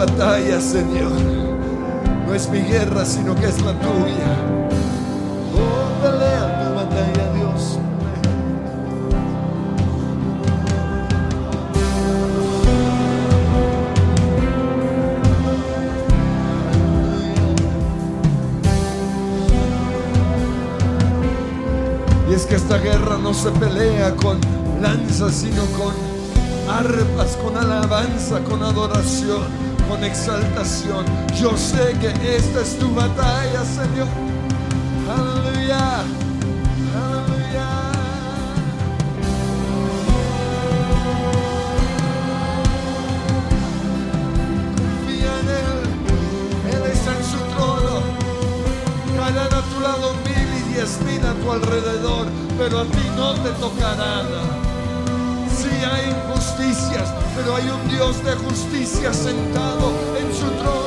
Batalla, 0.07 0.61
Señor. 0.61 1.13
No 2.27 2.35
es 2.35 2.49
mi 2.49 2.61
guerra, 2.61 3.05
sino 3.05 3.35
que 3.35 3.47
es 3.47 3.61
la 3.63 3.73
tuya. 3.73 4.33
Oh, 5.55 6.03
pelea 6.03 6.65
tu 6.65 6.75
batalla, 6.75 7.33
Dios. 7.35 7.79
Y 22.29 22.35
es 22.35 22.47
que 22.47 22.57
esta 22.57 22.79
guerra 22.79 23.19
no 23.19 23.33
se 23.35 23.51
pelea 23.53 24.15
con 24.17 24.39
lanzas, 24.81 25.35
sino 25.35 25.65
con 25.79 25.95
arpas, 26.69 27.37
con 27.37 27.57
alabanza, 27.57 28.41
con 28.41 28.63
adoración, 28.63 29.66
con 29.89 30.03
exaltación. 30.05 31.05
Yo 31.41 31.57
sé 31.57 31.95
que 32.01 32.37
esta 32.37 32.61
es 32.61 32.79
tu 32.79 32.95
batalla, 32.95 33.65
Señor. 33.65 34.09
Aleluya. 35.09 36.01
Aleluya. 36.97 37.69
Confía 44.77 45.33
en 45.41 45.49
Él. 45.49 45.79
Él 46.75 46.91
está 46.93 47.11
en 47.13 47.25
su 47.25 47.39
trono. 47.55 48.03
Caerán 49.17 49.53
a 49.53 49.63
tu 49.73 49.81
lado 49.81 50.15
mil 50.25 50.49
y 50.59 50.75
diez 50.75 51.01
mil 51.03 51.25
a 51.25 51.35
tu 51.35 51.53
alrededor, 51.53 52.27
pero 52.59 52.81
a 52.81 52.85
ti 52.85 53.11
no 53.17 53.35
te 53.35 53.51
tocará 53.51 53.97
nada. 53.97 54.43
Sí 55.57 55.69
hay 55.71 56.11
injusticias, 56.11 57.09
pero 57.37 57.55
hay 57.55 57.69
un 57.69 57.89
Dios 57.89 58.25
de 58.25 58.35
justicia 58.35 59.13
sentado 59.13 59.93
en 60.19 60.35
su 60.35 60.47
trono. 60.59 60.86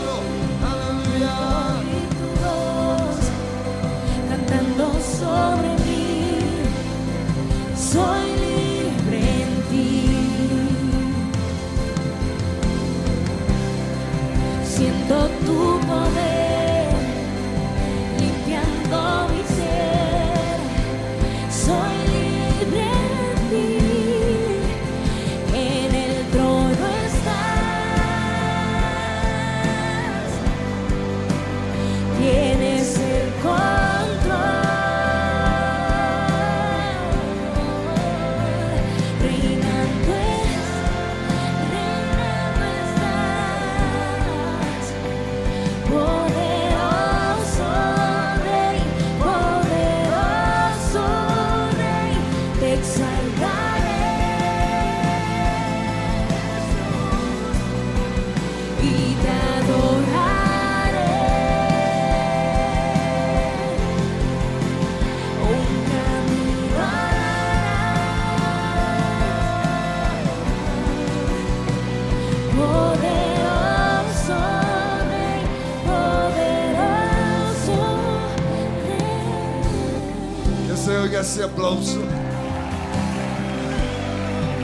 Ese 81.19 81.43
aplauso 81.43 81.99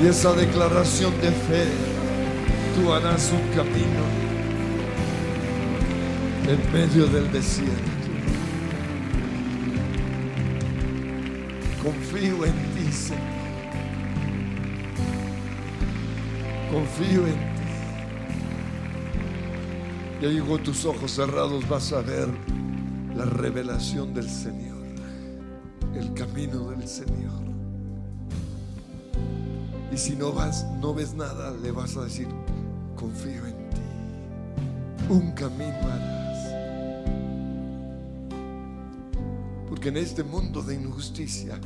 y 0.02 0.08
esa 0.08 0.34
declaración 0.34 1.14
de 1.22 1.32
fe. 1.32 1.68
Tú 2.76 2.92
harás 2.92 3.32
un 3.32 3.42
camino 3.56 4.04
en 6.48 6.74
medio 6.74 7.08
del 7.08 7.32
desierto. 7.32 7.74
Confío 11.84 12.46
en 12.46 12.54
ti, 12.74 12.92
Señor. 12.92 13.22
Confío 16.72 17.28
en 17.28 17.34
ti. 17.34 17.40
Y 20.22 20.26
ahí 20.26 20.40
con 20.40 20.64
tus 20.64 20.86
ojos 20.86 21.12
cerrados 21.12 21.68
vas 21.70 21.94
a 21.94 22.02
ver 22.02 22.28
la 23.16 23.26
revelación 23.26 24.14
del 24.14 24.30
Señor, 24.30 24.65
camino 26.36 26.70
del 26.70 26.86
Señor. 26.86 27.32
Y 29.92 29.98
si 29.98 30.18
no 30.18 30.34
vas, 30.34 30.66
no 30.82 30.94
ves 30.94 31.14
nada, 31.14 31.52
le 31.52 31.72
vas 31.72 31.96
a 31.96 32.04
decir, 32.04 32.28
confío 32.98 33.46
en 33.46 33.70
ti. 33.70 35.10
Un 35.10 35.32
camino 35.32 35.78
harás. 35.84 36.54
Porque 39.70 39.88
en 39.90 39.98
este 39.98 40.24
mundo 40.24 40.62
de 40.62 40.76
injusticia 40.76 41.58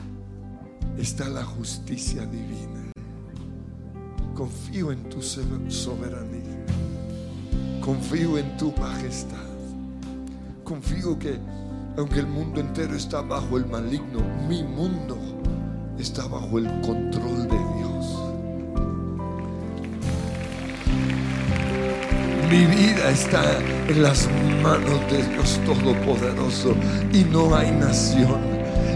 está 0.99 1.27
la 1.29 1.43
justicia 1.43 2.27
divina. 2.27 2.91
Confío 4.35 4.91
en 4.91 5.09
tu 5.09 5.23
so- 5.23 5.41
soberanía. 5.67 6.63
Confío 7.81 8.37
en 8.37 8.55
tu 8.57 8.71
majestad. 8.73 9.49
Confío 10.63 11.17
que 11.17 11.39
aunque 11.99 12.19
el 12.19 12.27
mundo 12.27 12.61
entero 12.61 12.95
está 12.95 13.21
bajo 13.21 13.57
el 13.57 13.65
maligno, 13.65 14.21
mi 14.47 14.63
mundo 14.63 15.17
está 15.99 16.25
bajo 16.27 16.57
el 16.57 16.65
control 16.79 17.43
de 17.43 17.57
Dios. 17.77 18.05
Mi 22.49 22.65
vida 22.65 23.11
está 23.11 23.43
en 23.89 24.01
las 24.01 24.29
manos 24.63 25.11
de 25.11 25.27
Dios 25.27 25.59
Todopoderoso 25.65 26.73
y 27.11 27.25
no 27.25 27.53
hay 27.53 27.69
nación 27.71 28.39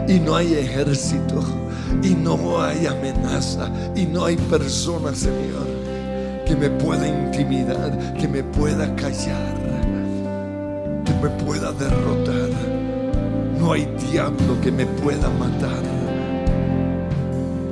y 0.08 0.20
no 0.20 0.38
hay 0.38 0.54
ejército 0.54 1.44
y 2.02 2.12
no 2.16 2.62
hay 2.62 2.88
amenaza 2.88 3.70
y 3.98 4.06
no 4.06 4.26
hay 4.26 4.38
persona, 4.38 5.14
Señor, 5.14 5.68
que 6.48 6.56
me 6.56 6.70
pueda 6.70 7.06
intimidar, 7.06 8.14
que 8.14 8.30
me 8.30 8.44
pueda 8.44 8.96
callar, 8.96 9.56
que 11.06 11.14
me 11.22 11.30
pueda 11.44 11.74
derrotar. 11.74 12.43
No 13.64 13.72
hay 13.72 13.86
diablo 14.12 14.60
que 14.62 14.74
me 14.74 14.86
pueda 14.86 15.30
matar. 15.30 15.82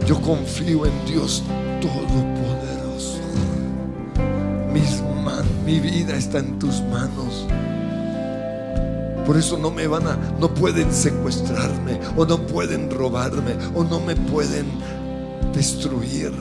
Yo 0.08 0.22
confío 0.22 0.86
en 0.86 0.94
Dios 1.06 1.44
Todopoderoso. 1.82 3.20
Mis 4.72 5.02
man- 5.26 5.44
mi 5.66 5.82
vida 5.82 6.16
está 6.16 6.40
en 6.40 6.58
tus 6.60 6.82
manos. 6.84 7.46
Por 9.26 9.36
eso 9.36 9.58
no 9.58 9.70
me 9.70 9.86
van 9.86 10.08
a, 10.08 10.18
no 10.40 10.54
pueden 10.54 10.94
secuestrarme, 10.94 12.00
o 12.16 12.26
no 12.26 12.38
pueden 12.48 12.90
robarme, 12.90 13.56
o 13.76 13.84
no 13.84 14.00
me 14.00 14.16
pueden 14.16 14.68
destruir. 15.54 16.32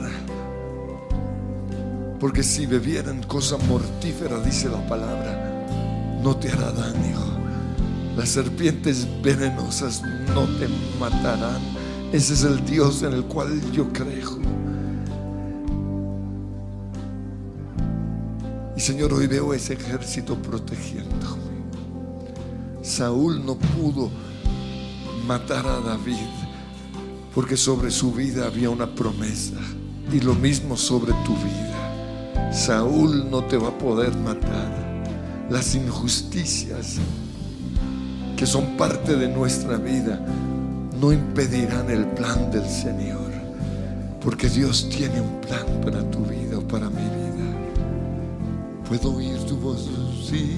Porque 2.21 2.41
si 2.41 2.65
bebieran 2.67 3.21
cosa 3.23 3.57
mortífera, 3.57 4.39
dice 4.39 4.69
la 4.69 4.79
palabra, 4.87 5.65
no 6.23 6.37
te 6.37 6.49
hará 6.49 6.71
daño. 6.71 7.30
Las 8.15 8.29
serpientes 8.29 9.07
venenosas 9.21 10.01
no 10.33 10.45
te 10.57 10.67
matarán. 10.99 11.61
Ese 12.11 12.33
es 12.33 12.43
el 12.43 12.63
Dios 12.65 13.03
en 13.03 13.13
el 13.13 13.23
cual 13.23 13.59
yo 13.71 13.91
creo. 13.93 14.39
Y 18.75 18.79
Señor, 18.79 19.13
hoy 19.13 19.27
veo 19.27 19.53
ese 19.53 19.73
ejército 19.73 20.35
protegiéndome. 20.35 21.51
Saúl 22.81 23.45
no 23.45 23.55
pudo 23.55 24.09
matar 25.25 25.65
a 25.67 25.79
David 25.79 26.17
porque 27.33 27.55
sobre 27.55 27.91
su 27.91 28.11
vida 28.11 28.47
había 28.47 28.69
una 28.69 28.93
promesa 28.93 29.59
y 30.11 30.19
lo 30.19 30.33
mismo 30.33 30.75
sobre 30.75 31.13
tu 31.25 31.35
vida. 31.35 32.51
Saúl 32.51 33.29
no 33.29 33.45
te 33.45 33.55
va 33.55 33.69
a 33.69 33.77
poder 33.77 34.13
matar. 34.17 34.91
Las 35.49 35.75
injusticias 35.75 36.97
que 38.41 38.47
son 38.47 38.75
parte 38.75 39.15
de 39.15 39.27
nuestra 39.27 39.77
vida 39.77 40.19
no 40.99 41.13
impedirán 41.13 41.91
el 41.91 42.07
plan 42.07 42.49
del 42.49 42.67
Señor, 42.67 43.29
porque 44.19 44.49
Dios 44.49 44.89
tiene 44.89 45.21
un 45.21 45.39
plan 45.41 45.67
para 45.85 46.01
tu 46.09 46.25
vida 46.25 46.57
o 46.57 46.61
para 46.61 46.89
mi 46.89 47.03
vida. 47.03 47.45
¿Puedo 48.89 49.13
oír 49.13 49.37
tu 49.45 49.57
voz? 49.57 49.87
Sí. 50.27 50.57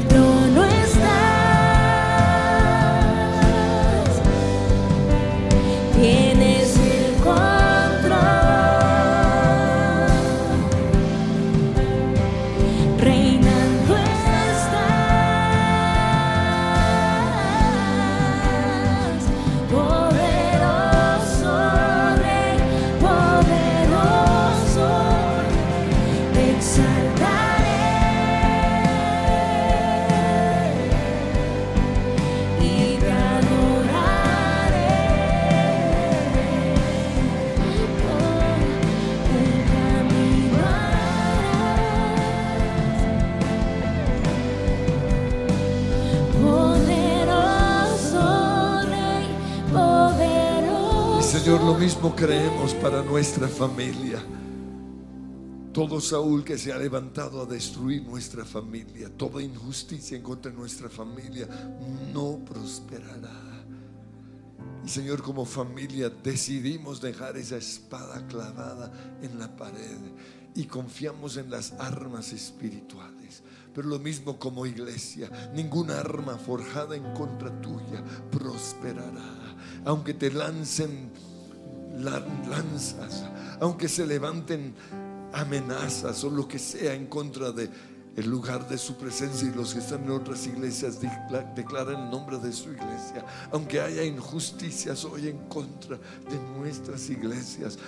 nuestra 53.16 53.48
familia. 53.48 54.22
Todo 55.72 56.02
Saúl 56.02 56.44
que 56.44 56.58
se 56.58 56.70
ha 56.70 56.76
levantado 56.76 57.40
a 57.40 57.46
destruir 57.46 58.02
nuestra 58.02 58.44
familia, 58.44 59.08
toda 59.08 59.42
injusticia 59.42 60.18
en 60.18 60.22
contra 60.22 60.50
de 60.52 60.58
nuestra 60.58 60.90
familia, 60.90 61.48
no 62.12 62.38
prosperará. 62.44 63.64
Y 64.84 64.88
Señor, 64.90 65.22
como 65.22 65.46
familia 65.46 66.10
decidimos 66.10 67.00
dejar 67.00 67.38
esa 67.38 67.56
espada 67.56 68.26
clavada 68.26 68.92
en 69.22 69.38
la 69.38 69.56
pared 69.56 69.96
y 70.54 70.64
confiamos 70.64 71.38
en 71.38 71.50
las 71.50 71.72
armas 71.78 72.34
espirituales. 72.34 73.42
Pero 73.74 73.88
lo 73.88 73.98
mismo 73.98 74.38
como 74.38 74.66
iglesia, 74.66 75.30
ninguna 75.54 76.00
arma 76.00 76.36
forjada 76.36 76.94
en 76.94 77.14
contra 77.14 77.50
tuya 77.62 78.04
prosperará. 78.30 79.56
Aunque 79.86 80.12
te 80.12 80.30
lancen 80.30 81.10
la- 81.14 81.25
lanzas, 82.00 83.24
aunque 83.60 83.88
se 83.88 84.06
levanten 84.06 84.74
amenazas 85.32 86.22
o 86.24 86.30
lo 86.30 86.46
que 86.48 86.58
sea 86.58 86.94
en 86.94 87.06
contra 87.06 87.52
de 87.52 87.68
el 88.16 88.30
lugar 88.30 88.66
de 88.66 88.78
su 88.78 88.96
presencia 88.96 89.46
y 89.46 89.54
los 89.54 89.74
que 89.74 89.80
están 89.80 90.04
en 90.04 90.10
otras 90.10 90.46
iglesias 90.46 91.02
decla- 91.02 91.52
declaran 91.54 92.04
el 92.04 92.10
nombre 92.10 92.38
de 92.38 92.50
su 92.50 92.70
iglesia, 92.70 93.26
aunque 93.52 93.78
haya 93.78 94.02
injusticias 94.04 95.04
hoy 95.04 95.28
en 95.28 95.38
contra 95.48 95.98
de 95.98 96.38
nuestras 96.58 97.10
iglesias. 97.10 97.78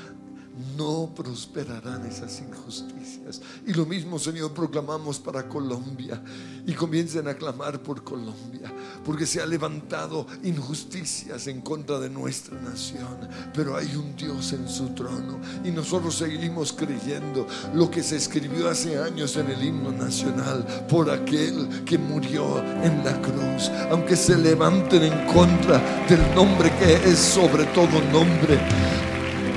No 0.77 1.09
prosperarán 1.15 2.05
esas 2.05 2.41
injusticias. 2.41 3.41
Y 3.65 3.73
lo 3.75 3.87
mismo, 3.87 4.19
Señor, 4.19 4.53
proclamamos 4.53 5.21
para 5.21 5.49
Colombia. 5.49 6.21
Y 6.67 6.73
comiencen 6.73 7.29
a 7.29 7.35
clamar 7.35 7.81
por 7.81 8.03
Colombia. 8.03 8.73
Porque 9.05 9.25
se 9.25 9.41
ha 9.41 9.47
levantado 9.47 10.27
injusticias 10.43 11.47
en 11.47 11.61
contra 11.61 12.01
de 12.01 12.11
nuestra 12.11 12.61
nación. 12.61 13.29
Pero 13.55 13.77
hay 13.77 13.95
un 13.95 14.17
Dios 14.17 14.53
en 14.53 14.69
su 14.69 14.89
trono. 14.95 15.39
Y 15.65 15.71
nosotros 15.71 16.17
seguimos 16.17 16.73
creyendo 16.73 17.47
lo 17.75 17.89
que 17.89 18.03
se 18.03 18.17
escribió 18.17 18.69
hace 18.69 18.99
años 18.99 19.37
en 19.37 19.51
el 19.51 19.63
himno 19.63 19.93
nacional. 19.93 20.67
Por 20.89 21.09
aquel 21.09 21.85
que 21.85 21.99
murió 21.99 22.59
en 22.83 23.05
la 23.05 23.21
cruz. 23.23 23.71
Aunque 23.91 24.17
se 24.17 24.37
levanten 24.37 25.05
en 25.05 25.27
contra 25.33 25.79
del 26.09 26.35
nombre 26.35 26.73
que 26.79 26.95
es 26.95 27.19
sobre 27.19 27.65
todo 27.67 28.03
nombre. 28.11 29.08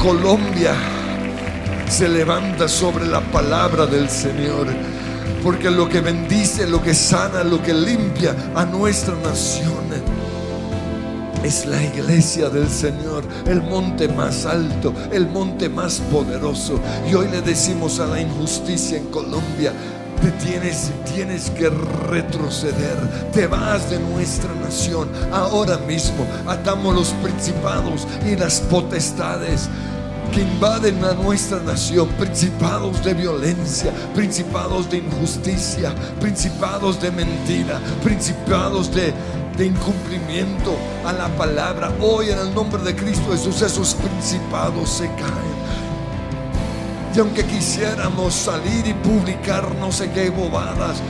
Colombia 0.01 0.73
se 1.87 2.09
levanta 2.09 2.67
sobre 2.67 3.05
la 3.05 3.21
palabra 3.21 3.85
del 3.85 4.09
Señor. 4.09 4.65
Porque 5.43 5.69
lo 5.69 5.87
que 5.87 6.01
bendice, 6.01 6.65
lo 6.65 6.81
que 6.81 6.95
sana, 6.95 7.43
lo 7.43 7.61
que 7.61 7.71
limpia 7.71 8.35
a 8.55 8.65
nuestra 8.65 9.13
nación 9.15 9.71
es 11.43 11.65
la 11.65 11.83
iglesia 11.83 12.49
del 12.49 12.69
Señor, 12.69 13.23
el 13.45 13.61
monte 13.61 14.07
más 14.07 14.45
alto, 14.45 14.93
el 15.11 15.27
monte 15.27 15.69
más 15.69 15.99
poderoso. 16.11 16.79
Y 17.09 17.13
hoy 17.13 17.27
le 17.29 17.41
decimos 17.41 17.99
a 17.99 18.07
la 18.07 18.19
injusticia 18.19 18.97
en 18.97 19.05
Colombia, 19.07 19.71
te 20.21 20.31
tienes, 20.33 20.91
tienes 21.13 21.49
que 21.49 21.69
retroceder, 21.69 22.97
te 23.33 23.47
vas 23.47 23.89
de 23.89 23.99
nuestra 23.99 24.53
nación. 24.55 25.09
Ahora 25.31 25.77
mismo 25.79 26.25
atamos 26.47 26.93
los 26.93 27.09
principados 27.23 28.07
y 28.25 28.35
las 28.35 28.61
potestades 28.61 29.67
que 30.31 30.41
invaden 30.41 31.03
a 31.03 31.13
nuestra 31.13 31.59
nación, 31.59 32.07
principados 32.09 33.03
de 33.03 33.13
violencia, 33.13 33.91
principados 34.15 34.89
de 34.89 34.97
injusticia, 34.97 35.93
principados 36.19 37.01
de 37.01 37.11
mentira, 37.11 37.79
principados 38.03 38.93
de, 38.93 39.13
de 39.57 39.65
incumplimiento 39.65 40.77
a 41.05 41.11
la 41.11 41.27
palabra. 41.35 41.91
Hoy 41.99 42.29
en 42.29 42.39
el 42.39 42.53
nombre 42.53 42.81
de 42.83 42.95
Cristo 42.95 43.31
Jesús 43.31 43.61
esos 43.61 43.95
principados 43.95 44.89
se 44.89 45.07
caen. 45.07 45.60
Y 47.13 47.19
aunque 47.19 47.45
quisiéramos 47.45 48.33
salir 48.33 48.87
y 48.87 48.93
publicar 48.93 49.75
no 49.75 49.91
sé 49.91 50.09
qué 50.11 50.29
bobadas, 50.29 51.01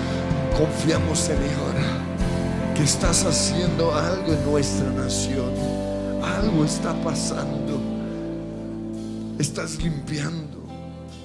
confiamos, 0.58 1.20
Señor, 1.20 1.76
que 2.76 2.84
estás 2.84 3.24
haciendo 3.24 3.94
algo 3.94 4.34
en 4.34 4.44
nuestra 4.44 4.90
nación. 4.90 5.54
Algo 6.24 6.66
está 6.66 7.00
pasando. 7.04 7.80
Estás 9.38 9.78
limpiando. 9.84 10.66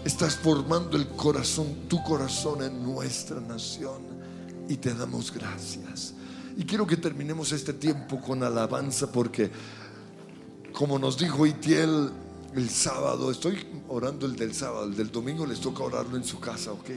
Estás 0.05 0.37
formando 0.37 0.99
el 0.99 1.09
corazón, 1.09 1.89
tu 1.89 2.03
corazón 2.03 2.63
en 2.63 2.83
nuestra 2.83 3.41
nación. 3.41 4.03
Y 4.69 4.77
te 4.77 4.93
damos 4.93 5.33
gracias. 5.33 6.13
Y 6.55 6.65
quiero 6.65 6.87
que 6.87 6.99
terminemos 6.99 7.51
este 7.53 7.73
tiempo 7.73 8.21
con 8.21 8.43
alabanza 8.43 9.11
porque, 9.11 9.51
como 10.73 10.99
nos 10.99 11.17
dijo 11.17 11.47
Itiel, 11.47 12.11
el 12.57 12.71
sábado, 12.71 13.31
estoy 13.31 13.67
orando 13.89 14.27
el 14.27 14.37
del 14.37 14.55
sábado, 14.55 14.85
el 14.85 14.97
del 14.97 15.11
domingo 15.11 15.47
les 15.47 15.61
toca 15.61 15.83
orarlo 15.83 16.17
en 16.17 16.25
su 16.25 16.41
casa, 16.41 16.73
¿ok? 16.73 16.91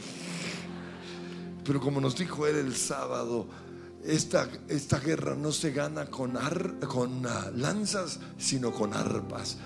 Pero 1.66 1.80
como 1.82 1.99
nos 2.01 2.16
dijo 2.16 2.47
él 2.47 2.55
el 2.55 2.76
sábado, 2.76 3.47
esta, 4.03 4.47
esta 4.70 4.99
guerra 4.99 5.36
no 5.36 5.51
se 5.51 5.72
gana 5.72 6.05
con, 6.05 6.38
ar, 6.38 6.80
con 6.88 7.26
ah, 7.28 7.51
lanzas, 7.55 8.20
sino 8.38 8.72
con 8.72 8.93
arpas. 8.93 9.57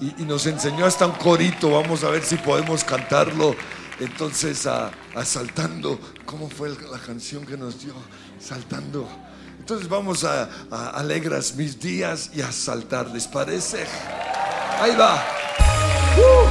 Y, 0.00 0.22
nos 0.22 0.46
enseñó 0.46 0.84
hasta 0.84 1.06
un 1.06 1.12
corito, 1.12 1.70
vamos 1.70 2.04
a 2.04 2.10
ver 2.10 2.22
si 2.22 2.36
podemos 2.36 2.84
cantarlo. 2.84 3.56
Entonces, 3.98 4.66
ah, 4.66 4.90
ah, 4.90 5.16
uh, 5.16 5.18
asaltando, 5.20 5.98
¿cómo 6.24 6.48
fue 6.48 6.68
la 6.68 6.98
canción 7.04 7.44
que 7.44 7.56
nos 7.56 7.82
dio? 7.82 7.94
Saltando. 8.38 9.08
Entonces 9.58 9.88
vamos 9.88 10.24
a, 10.24 10.48
a 10.70 10.90
alegras 10.90 11.56
mis 11.56 11.80
días 11.80 12.30
y 12.34 12.40
a 12.40 12.52
saltar, 12.52 13.10
¿les 13.10 13.26
parece? 13.26 13.84
Ahí 14.80 14.94
va. 14.94 15.37
Woo! 16.18 16.47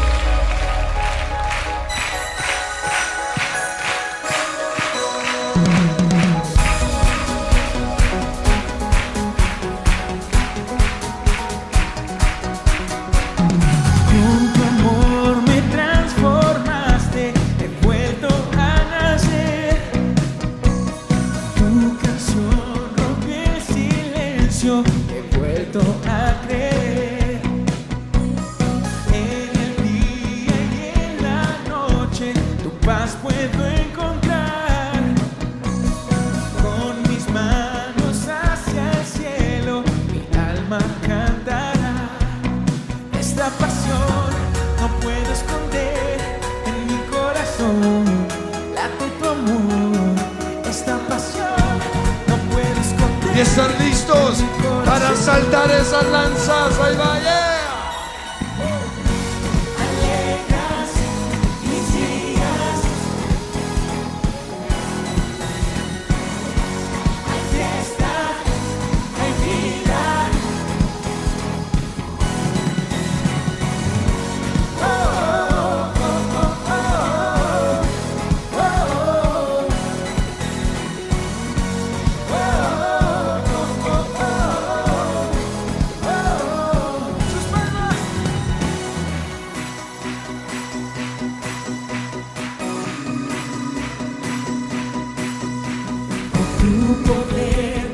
o 96.70 96.95
poder. 97.07 97.87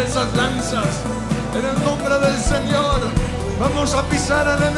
esas 0.00 0.34
lanzas. 0.34 0.86
En 1.54 1.64
el 1.64 1.84
nombre 1.84 2.18
del 2.18 2.38
Señor, 2.38 3.00
vamos 3.60 3.94
a 3.94 4.02
pisar 4.04 4.46
el 4.48 4.71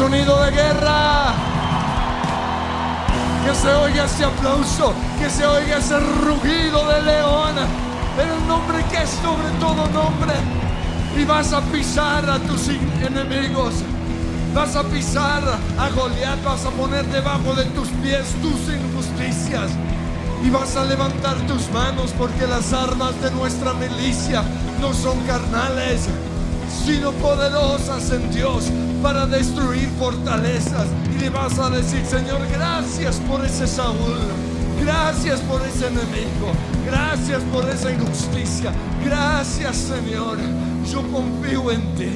sonido 0.00 0.42
de 0.42 0.50
guerra. 0.52 1.34
Que 3.44 3.54
se 3.54 3.68
oiga 3.68 4.04
ese 4.06 4.24
aplauso, 4.24 4.94
que 5.18 5.28
se 5.28 5.44
oiga 5.44 5.76
ese 5.76 6.00
rugido 6.00 6.88
de 6.88 7.02
león. 7.02 7.54
En 8.18 8.28
el 8.30 8.48
nombre 8.48 8.82
que 8.90 9.02
es 9.02 9.10
sobre 9.10 9.50
todo 9.60 9.86
nombre. 9.88 10.32
Y 11.18 11.24
vas 11.26 11.52
a 11.52 11.60
pisar 11.60 12.30
a 12.30 12.38
tus 12.38 12.68
enemigos. 12.68 13.74
Vas 14.54 14.74
a 14.74 14.84
pisar 14.84 15.42
a 15.78 15.88
Goliat, 15.90 16.42
vas 16.44 16.64
a 16.64 16.70
poner 16.70 17.04
debajo 17.08 17.52
de 17.54 17.66
tus 17.66 17.88
pies 18.02 18.24
tus 18.40 18.74
injusticias. 18.74 19.70
Y 20.42 20.48
vas 20.48 20.76
a 20.76 20.84
levantar 20.86 21.36
tus 21.46 21.70
manos 21.72 22.14
porque 22.16 22.46
las 22.46 22.72
armas 22.72 23.20
de 23.20 23.30
nuestra 23.32 23.74
milicia 23.74 24.42
no 24.80 24.94
son 24.94 25.20
carnales, 25.26 26.08
sino 26.86 27.12
poderosas 27.12 28.10
en 28.12 28.30
Dios 28.30 28.64
para 29.02 29.26
destruir 29.26 29.88
fortalezas. 29.98 30.86
Y 31.14 31.18
le 31.20 31.30
vas 31.30 31.58
a 31.58 31.70
decir, 31.70 32.04
Señor, 32.04 32.40
gracias 32.50 33.16
por 33.20 33.44
ese 33.44 33.66
Saúl. 33.66 34.18
Gracias 34.80 35.40
por 35.40 35.60
ese 35.62 35.86
enemigo. 35.88 36.52
Gracias 36.86 37.42
por 37.52 37.68
esa 37.68 37.92
injusticia. 37.92 38.72
Gracias, 39.04 39.76
Señor. 39.76 40.38
Yo 40.90 41.02
confío 41.12 41.70
en 41.70 41.94
ti. 41.94 42.10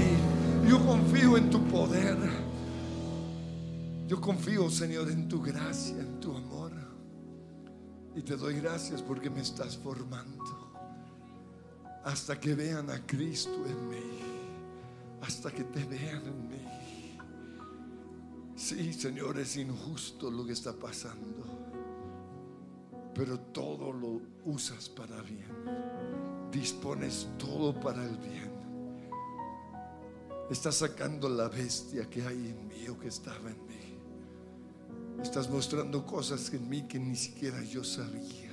Yo 0.69 0.85
confío 0.85 1.37
en 1.37 1.51
tu 1.51 1.63
poder. 1.65 2.17
Yo 4.07 4.21
confío, 4.21 4.71
Señor, 4.71 5.11
en 5.11 5.29
tu 5.29 5.43
gracia, 5.43 5.99
en 5.99 6.21
tu 6.21 6.37
amor. 6.37 6.73
Y 8.17 8.23
te 8.23 8.37
doy 8.37 8.55
gracias 8.61 9.03
porque 9.03 9.29
me 9.29 9.41
estás 9.41 9.77
formando. 9.77 10.45
Hasta 12.05 12.39
que 12.39 12.55
vean 12.55 12.91
a 12.91 13.05
Cristo 13.07 13.65
en 13.67 13.89
mí. 13.89 14.21
Hasta 15.23 15.51
que 15.51 15.65
te 15.65 15.85
vean 15.85 16.23
en 16.27 16.49
mí. 16.49 16.64
Sí, 18.65 18.95
Señor, 18.95 19.39
es 19.39 19.59
injusto 19.59 20.31
lo 20.31 20.47
que 20.47 20.55
está 20.55 20.73
pasando. 20.73 21.45
Pero 23.15 23.39
todo 23.39 23.93
lo 23.93 24.23
usas 24.47 24.89
para 24.89 25.21
bien. 25.21 25.53
Dispones 26.51 27.29
todo 27.37 27.79
para 27.79 28.03
el 28.03 28.17
bien. 28.17 28.51
Estás 30.51 30.77
sacando 30.77 31.29
la 31.29 31.51
bestia 31.51 32.09
que 32.09 32.25
hay 32.27 32.57
en 32.57 32.67
mí 32.67 32.89
o 32.89 32.99
que 32.99 33.09
estaba 33.09 33.51
en 33.51 33.67
mí. 33.67 33.99
Estás 35.23 35.51
mostrando 35.51 36.07
cosas 36.07 36.51
en 36.55 36.67
mí 36.67 36.89
que 36.89 36.99
ni 36.99 37.17
siquiera 37.17 37.63
yo 37.65 37.85
sabía. 37.85 38.51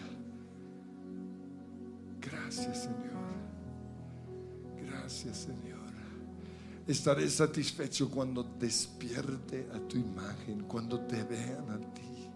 Gracias, 2.20 2.84
Señor. 2.84 3.32
Gracias, 4.76 5.38
Señor. 5.38 5.81
Estaré 6.92 7.30
satisfecho 7.30 8.10
cuando 8.10 8.44
despierte 8.44 9.66
a 9.74 9.80
tu 9.88 9.98
imagen, 9.98 10.66
cuando 10.68 11.00
te 11.00 11.24
vean 11.24 11.70
a 11.70 11.80
ti. 11.94 12.30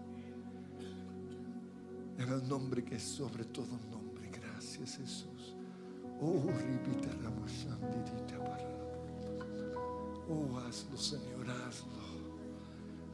En 2.16 2.32
el 2.32 2.48
nombre 2.48 2.82
que 2.82 2.96
es 2.96 3.02
sobre 3.02 3.44
todo 3.44 3.66
nombre. 3.90 4.30
Gracias, 4.30 4.96
Jesús. 4.96 5.54
Oh. 6.22 6.42
Oh, 10.28 10.58
hazlo, 10.58 10.96
Señor, 10.96 11.50
hazlo. 11.50 12.06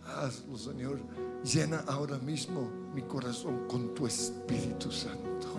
Hazlo, 0.06 0.56
Señor. 0.56 1.00
Llena 1.42 1.80
ahora 1.88 2.18
mismo 2.18 2.70
mi 2.94 3.02
corazón 3.02 3.66
con 3.66 3.92
tu 3.96 4.06
Espíritu 4.06 4.92
Santo. 4.92 5.58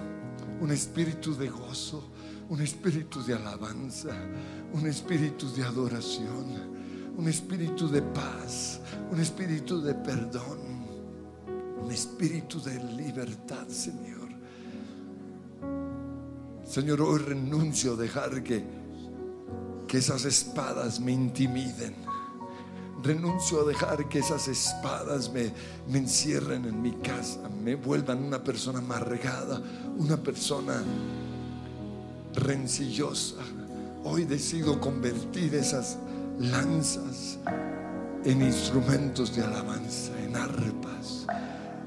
Un 0.62 0.72
espíritu 0.72 1.36
de 1.36 1.50
gozo, 1.50 2.06
un 2.50 2.62
espíritu 2.62 3.24
de 3.24 3.34
alabanza, 3.34 4.16
un 4.74 4.86
espíritu 4.88 5.52
de 5.54 5.64
adoración, 5.64 6.74
un 7.18 7.28
espíritu 7.28 7.88
de 7.88 8.02
paz, 8.02 8.80
un 9.12 9.20
espíritu 9.20 9.82
de 9.82 9.94
perdón, 9.94 10.60
un 11.82 11.92
espíritu 11.92 12.62
de 12.62 12.84
libertad, 12.96 13.68
Señor. 13.68 14.30
Señor, 16.66 17.02
hoy 17.02 17.20
renuncio 17.20 17.94
a 17.94 17.96
dejar 17.98 18.42
que, 18.42 18.64
que 19.88 19.98
esas 19.98 20.26
espadas 20.26 21.00
me 21.00 21.12
intimiden. 21.12 21.96
Renuncio 23.04 23.62
a 23.62 23.66
dejar 23.66 24.08
que 24.08 24.20
esas 24.20 24.48
espadas 24.48 25.32
me, 25.32 25.54
me 25.90 26.00
encierren 26.00 26.66
en 26.66 26.82
mi 26.82 26.94
casa, 26.94 27.50
me 27.50 27.76
vuelvan 27.76 28.24
una 28.24 28.42
persona 28.42 28.80
amargada, 28.80 29.62
una 29.98 30.16
persona 30.16 30.82
rencillosa. 32.36 33.36
Hoy 34.04 34.26
decido 34.26 34.80
convertir 34.80 35.56
esas 35.56 35.98
lanzas 36.40 37.38
en 38.26 38.42
instrumentos 38.42 39.36
de 39.36 39.44
alabanza, 39.44 40.12
en 40.24 40.36
arpas, 40.36 41.26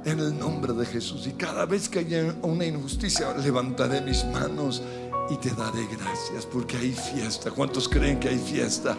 en 0.04 0.20
el 0.20 0.38
nombre 0.38 0.72
de 0.72 0.86
Jesús. 0.86 1.26
Y 1.26 1.32
cada 1.32 1.66
vez 1.66 1.88
que 1.88 2.00
haya 2.00 2.34
una 2.42 2.64
injusticia, 2.64 3.34
levantaré 3.36 4.00
mis 4.00 4.24
manos 4.26 4.82
y 5.30 5.36
te 5.36 5.50
daré 5.50 5.86
gracias 5.86 6.46
porque 6.46 6.76
hay 6.76 6.92
fiesta. 6.92 7.50
¿Cuántos 7.50 7.88
creen 7.88 8.20
que 8.20 8.28
hay 8.28 8.38
fiesta? 8.38 8.96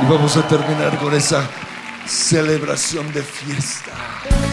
Y 0.00 0.10
vamos 0.10 0.36
a 0.36 0.46
terminar 0.48 0.98
con 0.98 1.14
esa 1.14 1.48
celebración 2.06 3.12
de 3.12 3.22
fiesta. 3.22 4.47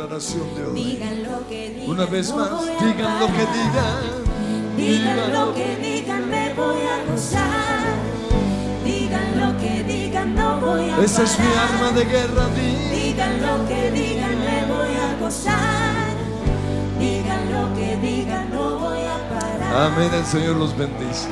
Declaración 0.00 0.54
de 0.54 0.66
hoy. 0.66 0.84
Digan 0.84 1.22
lo 1.24 1.48
que 1.48 1.70
digan. 1.70 1.90
Una 1.90 2.06
vez 2.06 2.32
más, 2.32 2.50
digan 2.62 3.20
lo 3.20 3.26
que 3.26 3.46
digan. 3.58 4.76
Digan 4.76 5.32
lo 5.32 5.54
que 5.54 5.76
digan, 5.76 6.30
me 6.30 6.54
voy 6.54 6.80
a 6.82 7.10
gozar. 7.10 7.94
Digan 8.84 9.40
lo 9.40 9.58
que 9.60 9.84
digan, 9.84 10.34
no 10.34 10.60
voy 10.60 10.88
a 10.88 11.04
Esa 11.04 11.22
es 11.22 11.38
mi 11.38 11.46
arma 11.46 11.98
de 11.98 12.04
guerra. 12.04 12.46
Di. 12.48 12.96
Digan 12.96 13.42
lo 13.42 13.68
que 13.68 13.90
digan, 13.90 14.38
me 14.40 14.64
voy 14.72 14.94
a 14.96 15.16
gozar. 15.20 16.10
Digan 16.98 17.52
lo 17.52 17.74
que 17.74 17.96
digan, 17.96 18.50
no 18.50 18.78
voy 18.78 19.00
a 19.00 19.28
parar. 19.28 19.92
Amén. 19.92 20.10
El 20.14 20.24
Señor 20.24 20.56
los 20.56 20.76
bendice. 20.76 21.28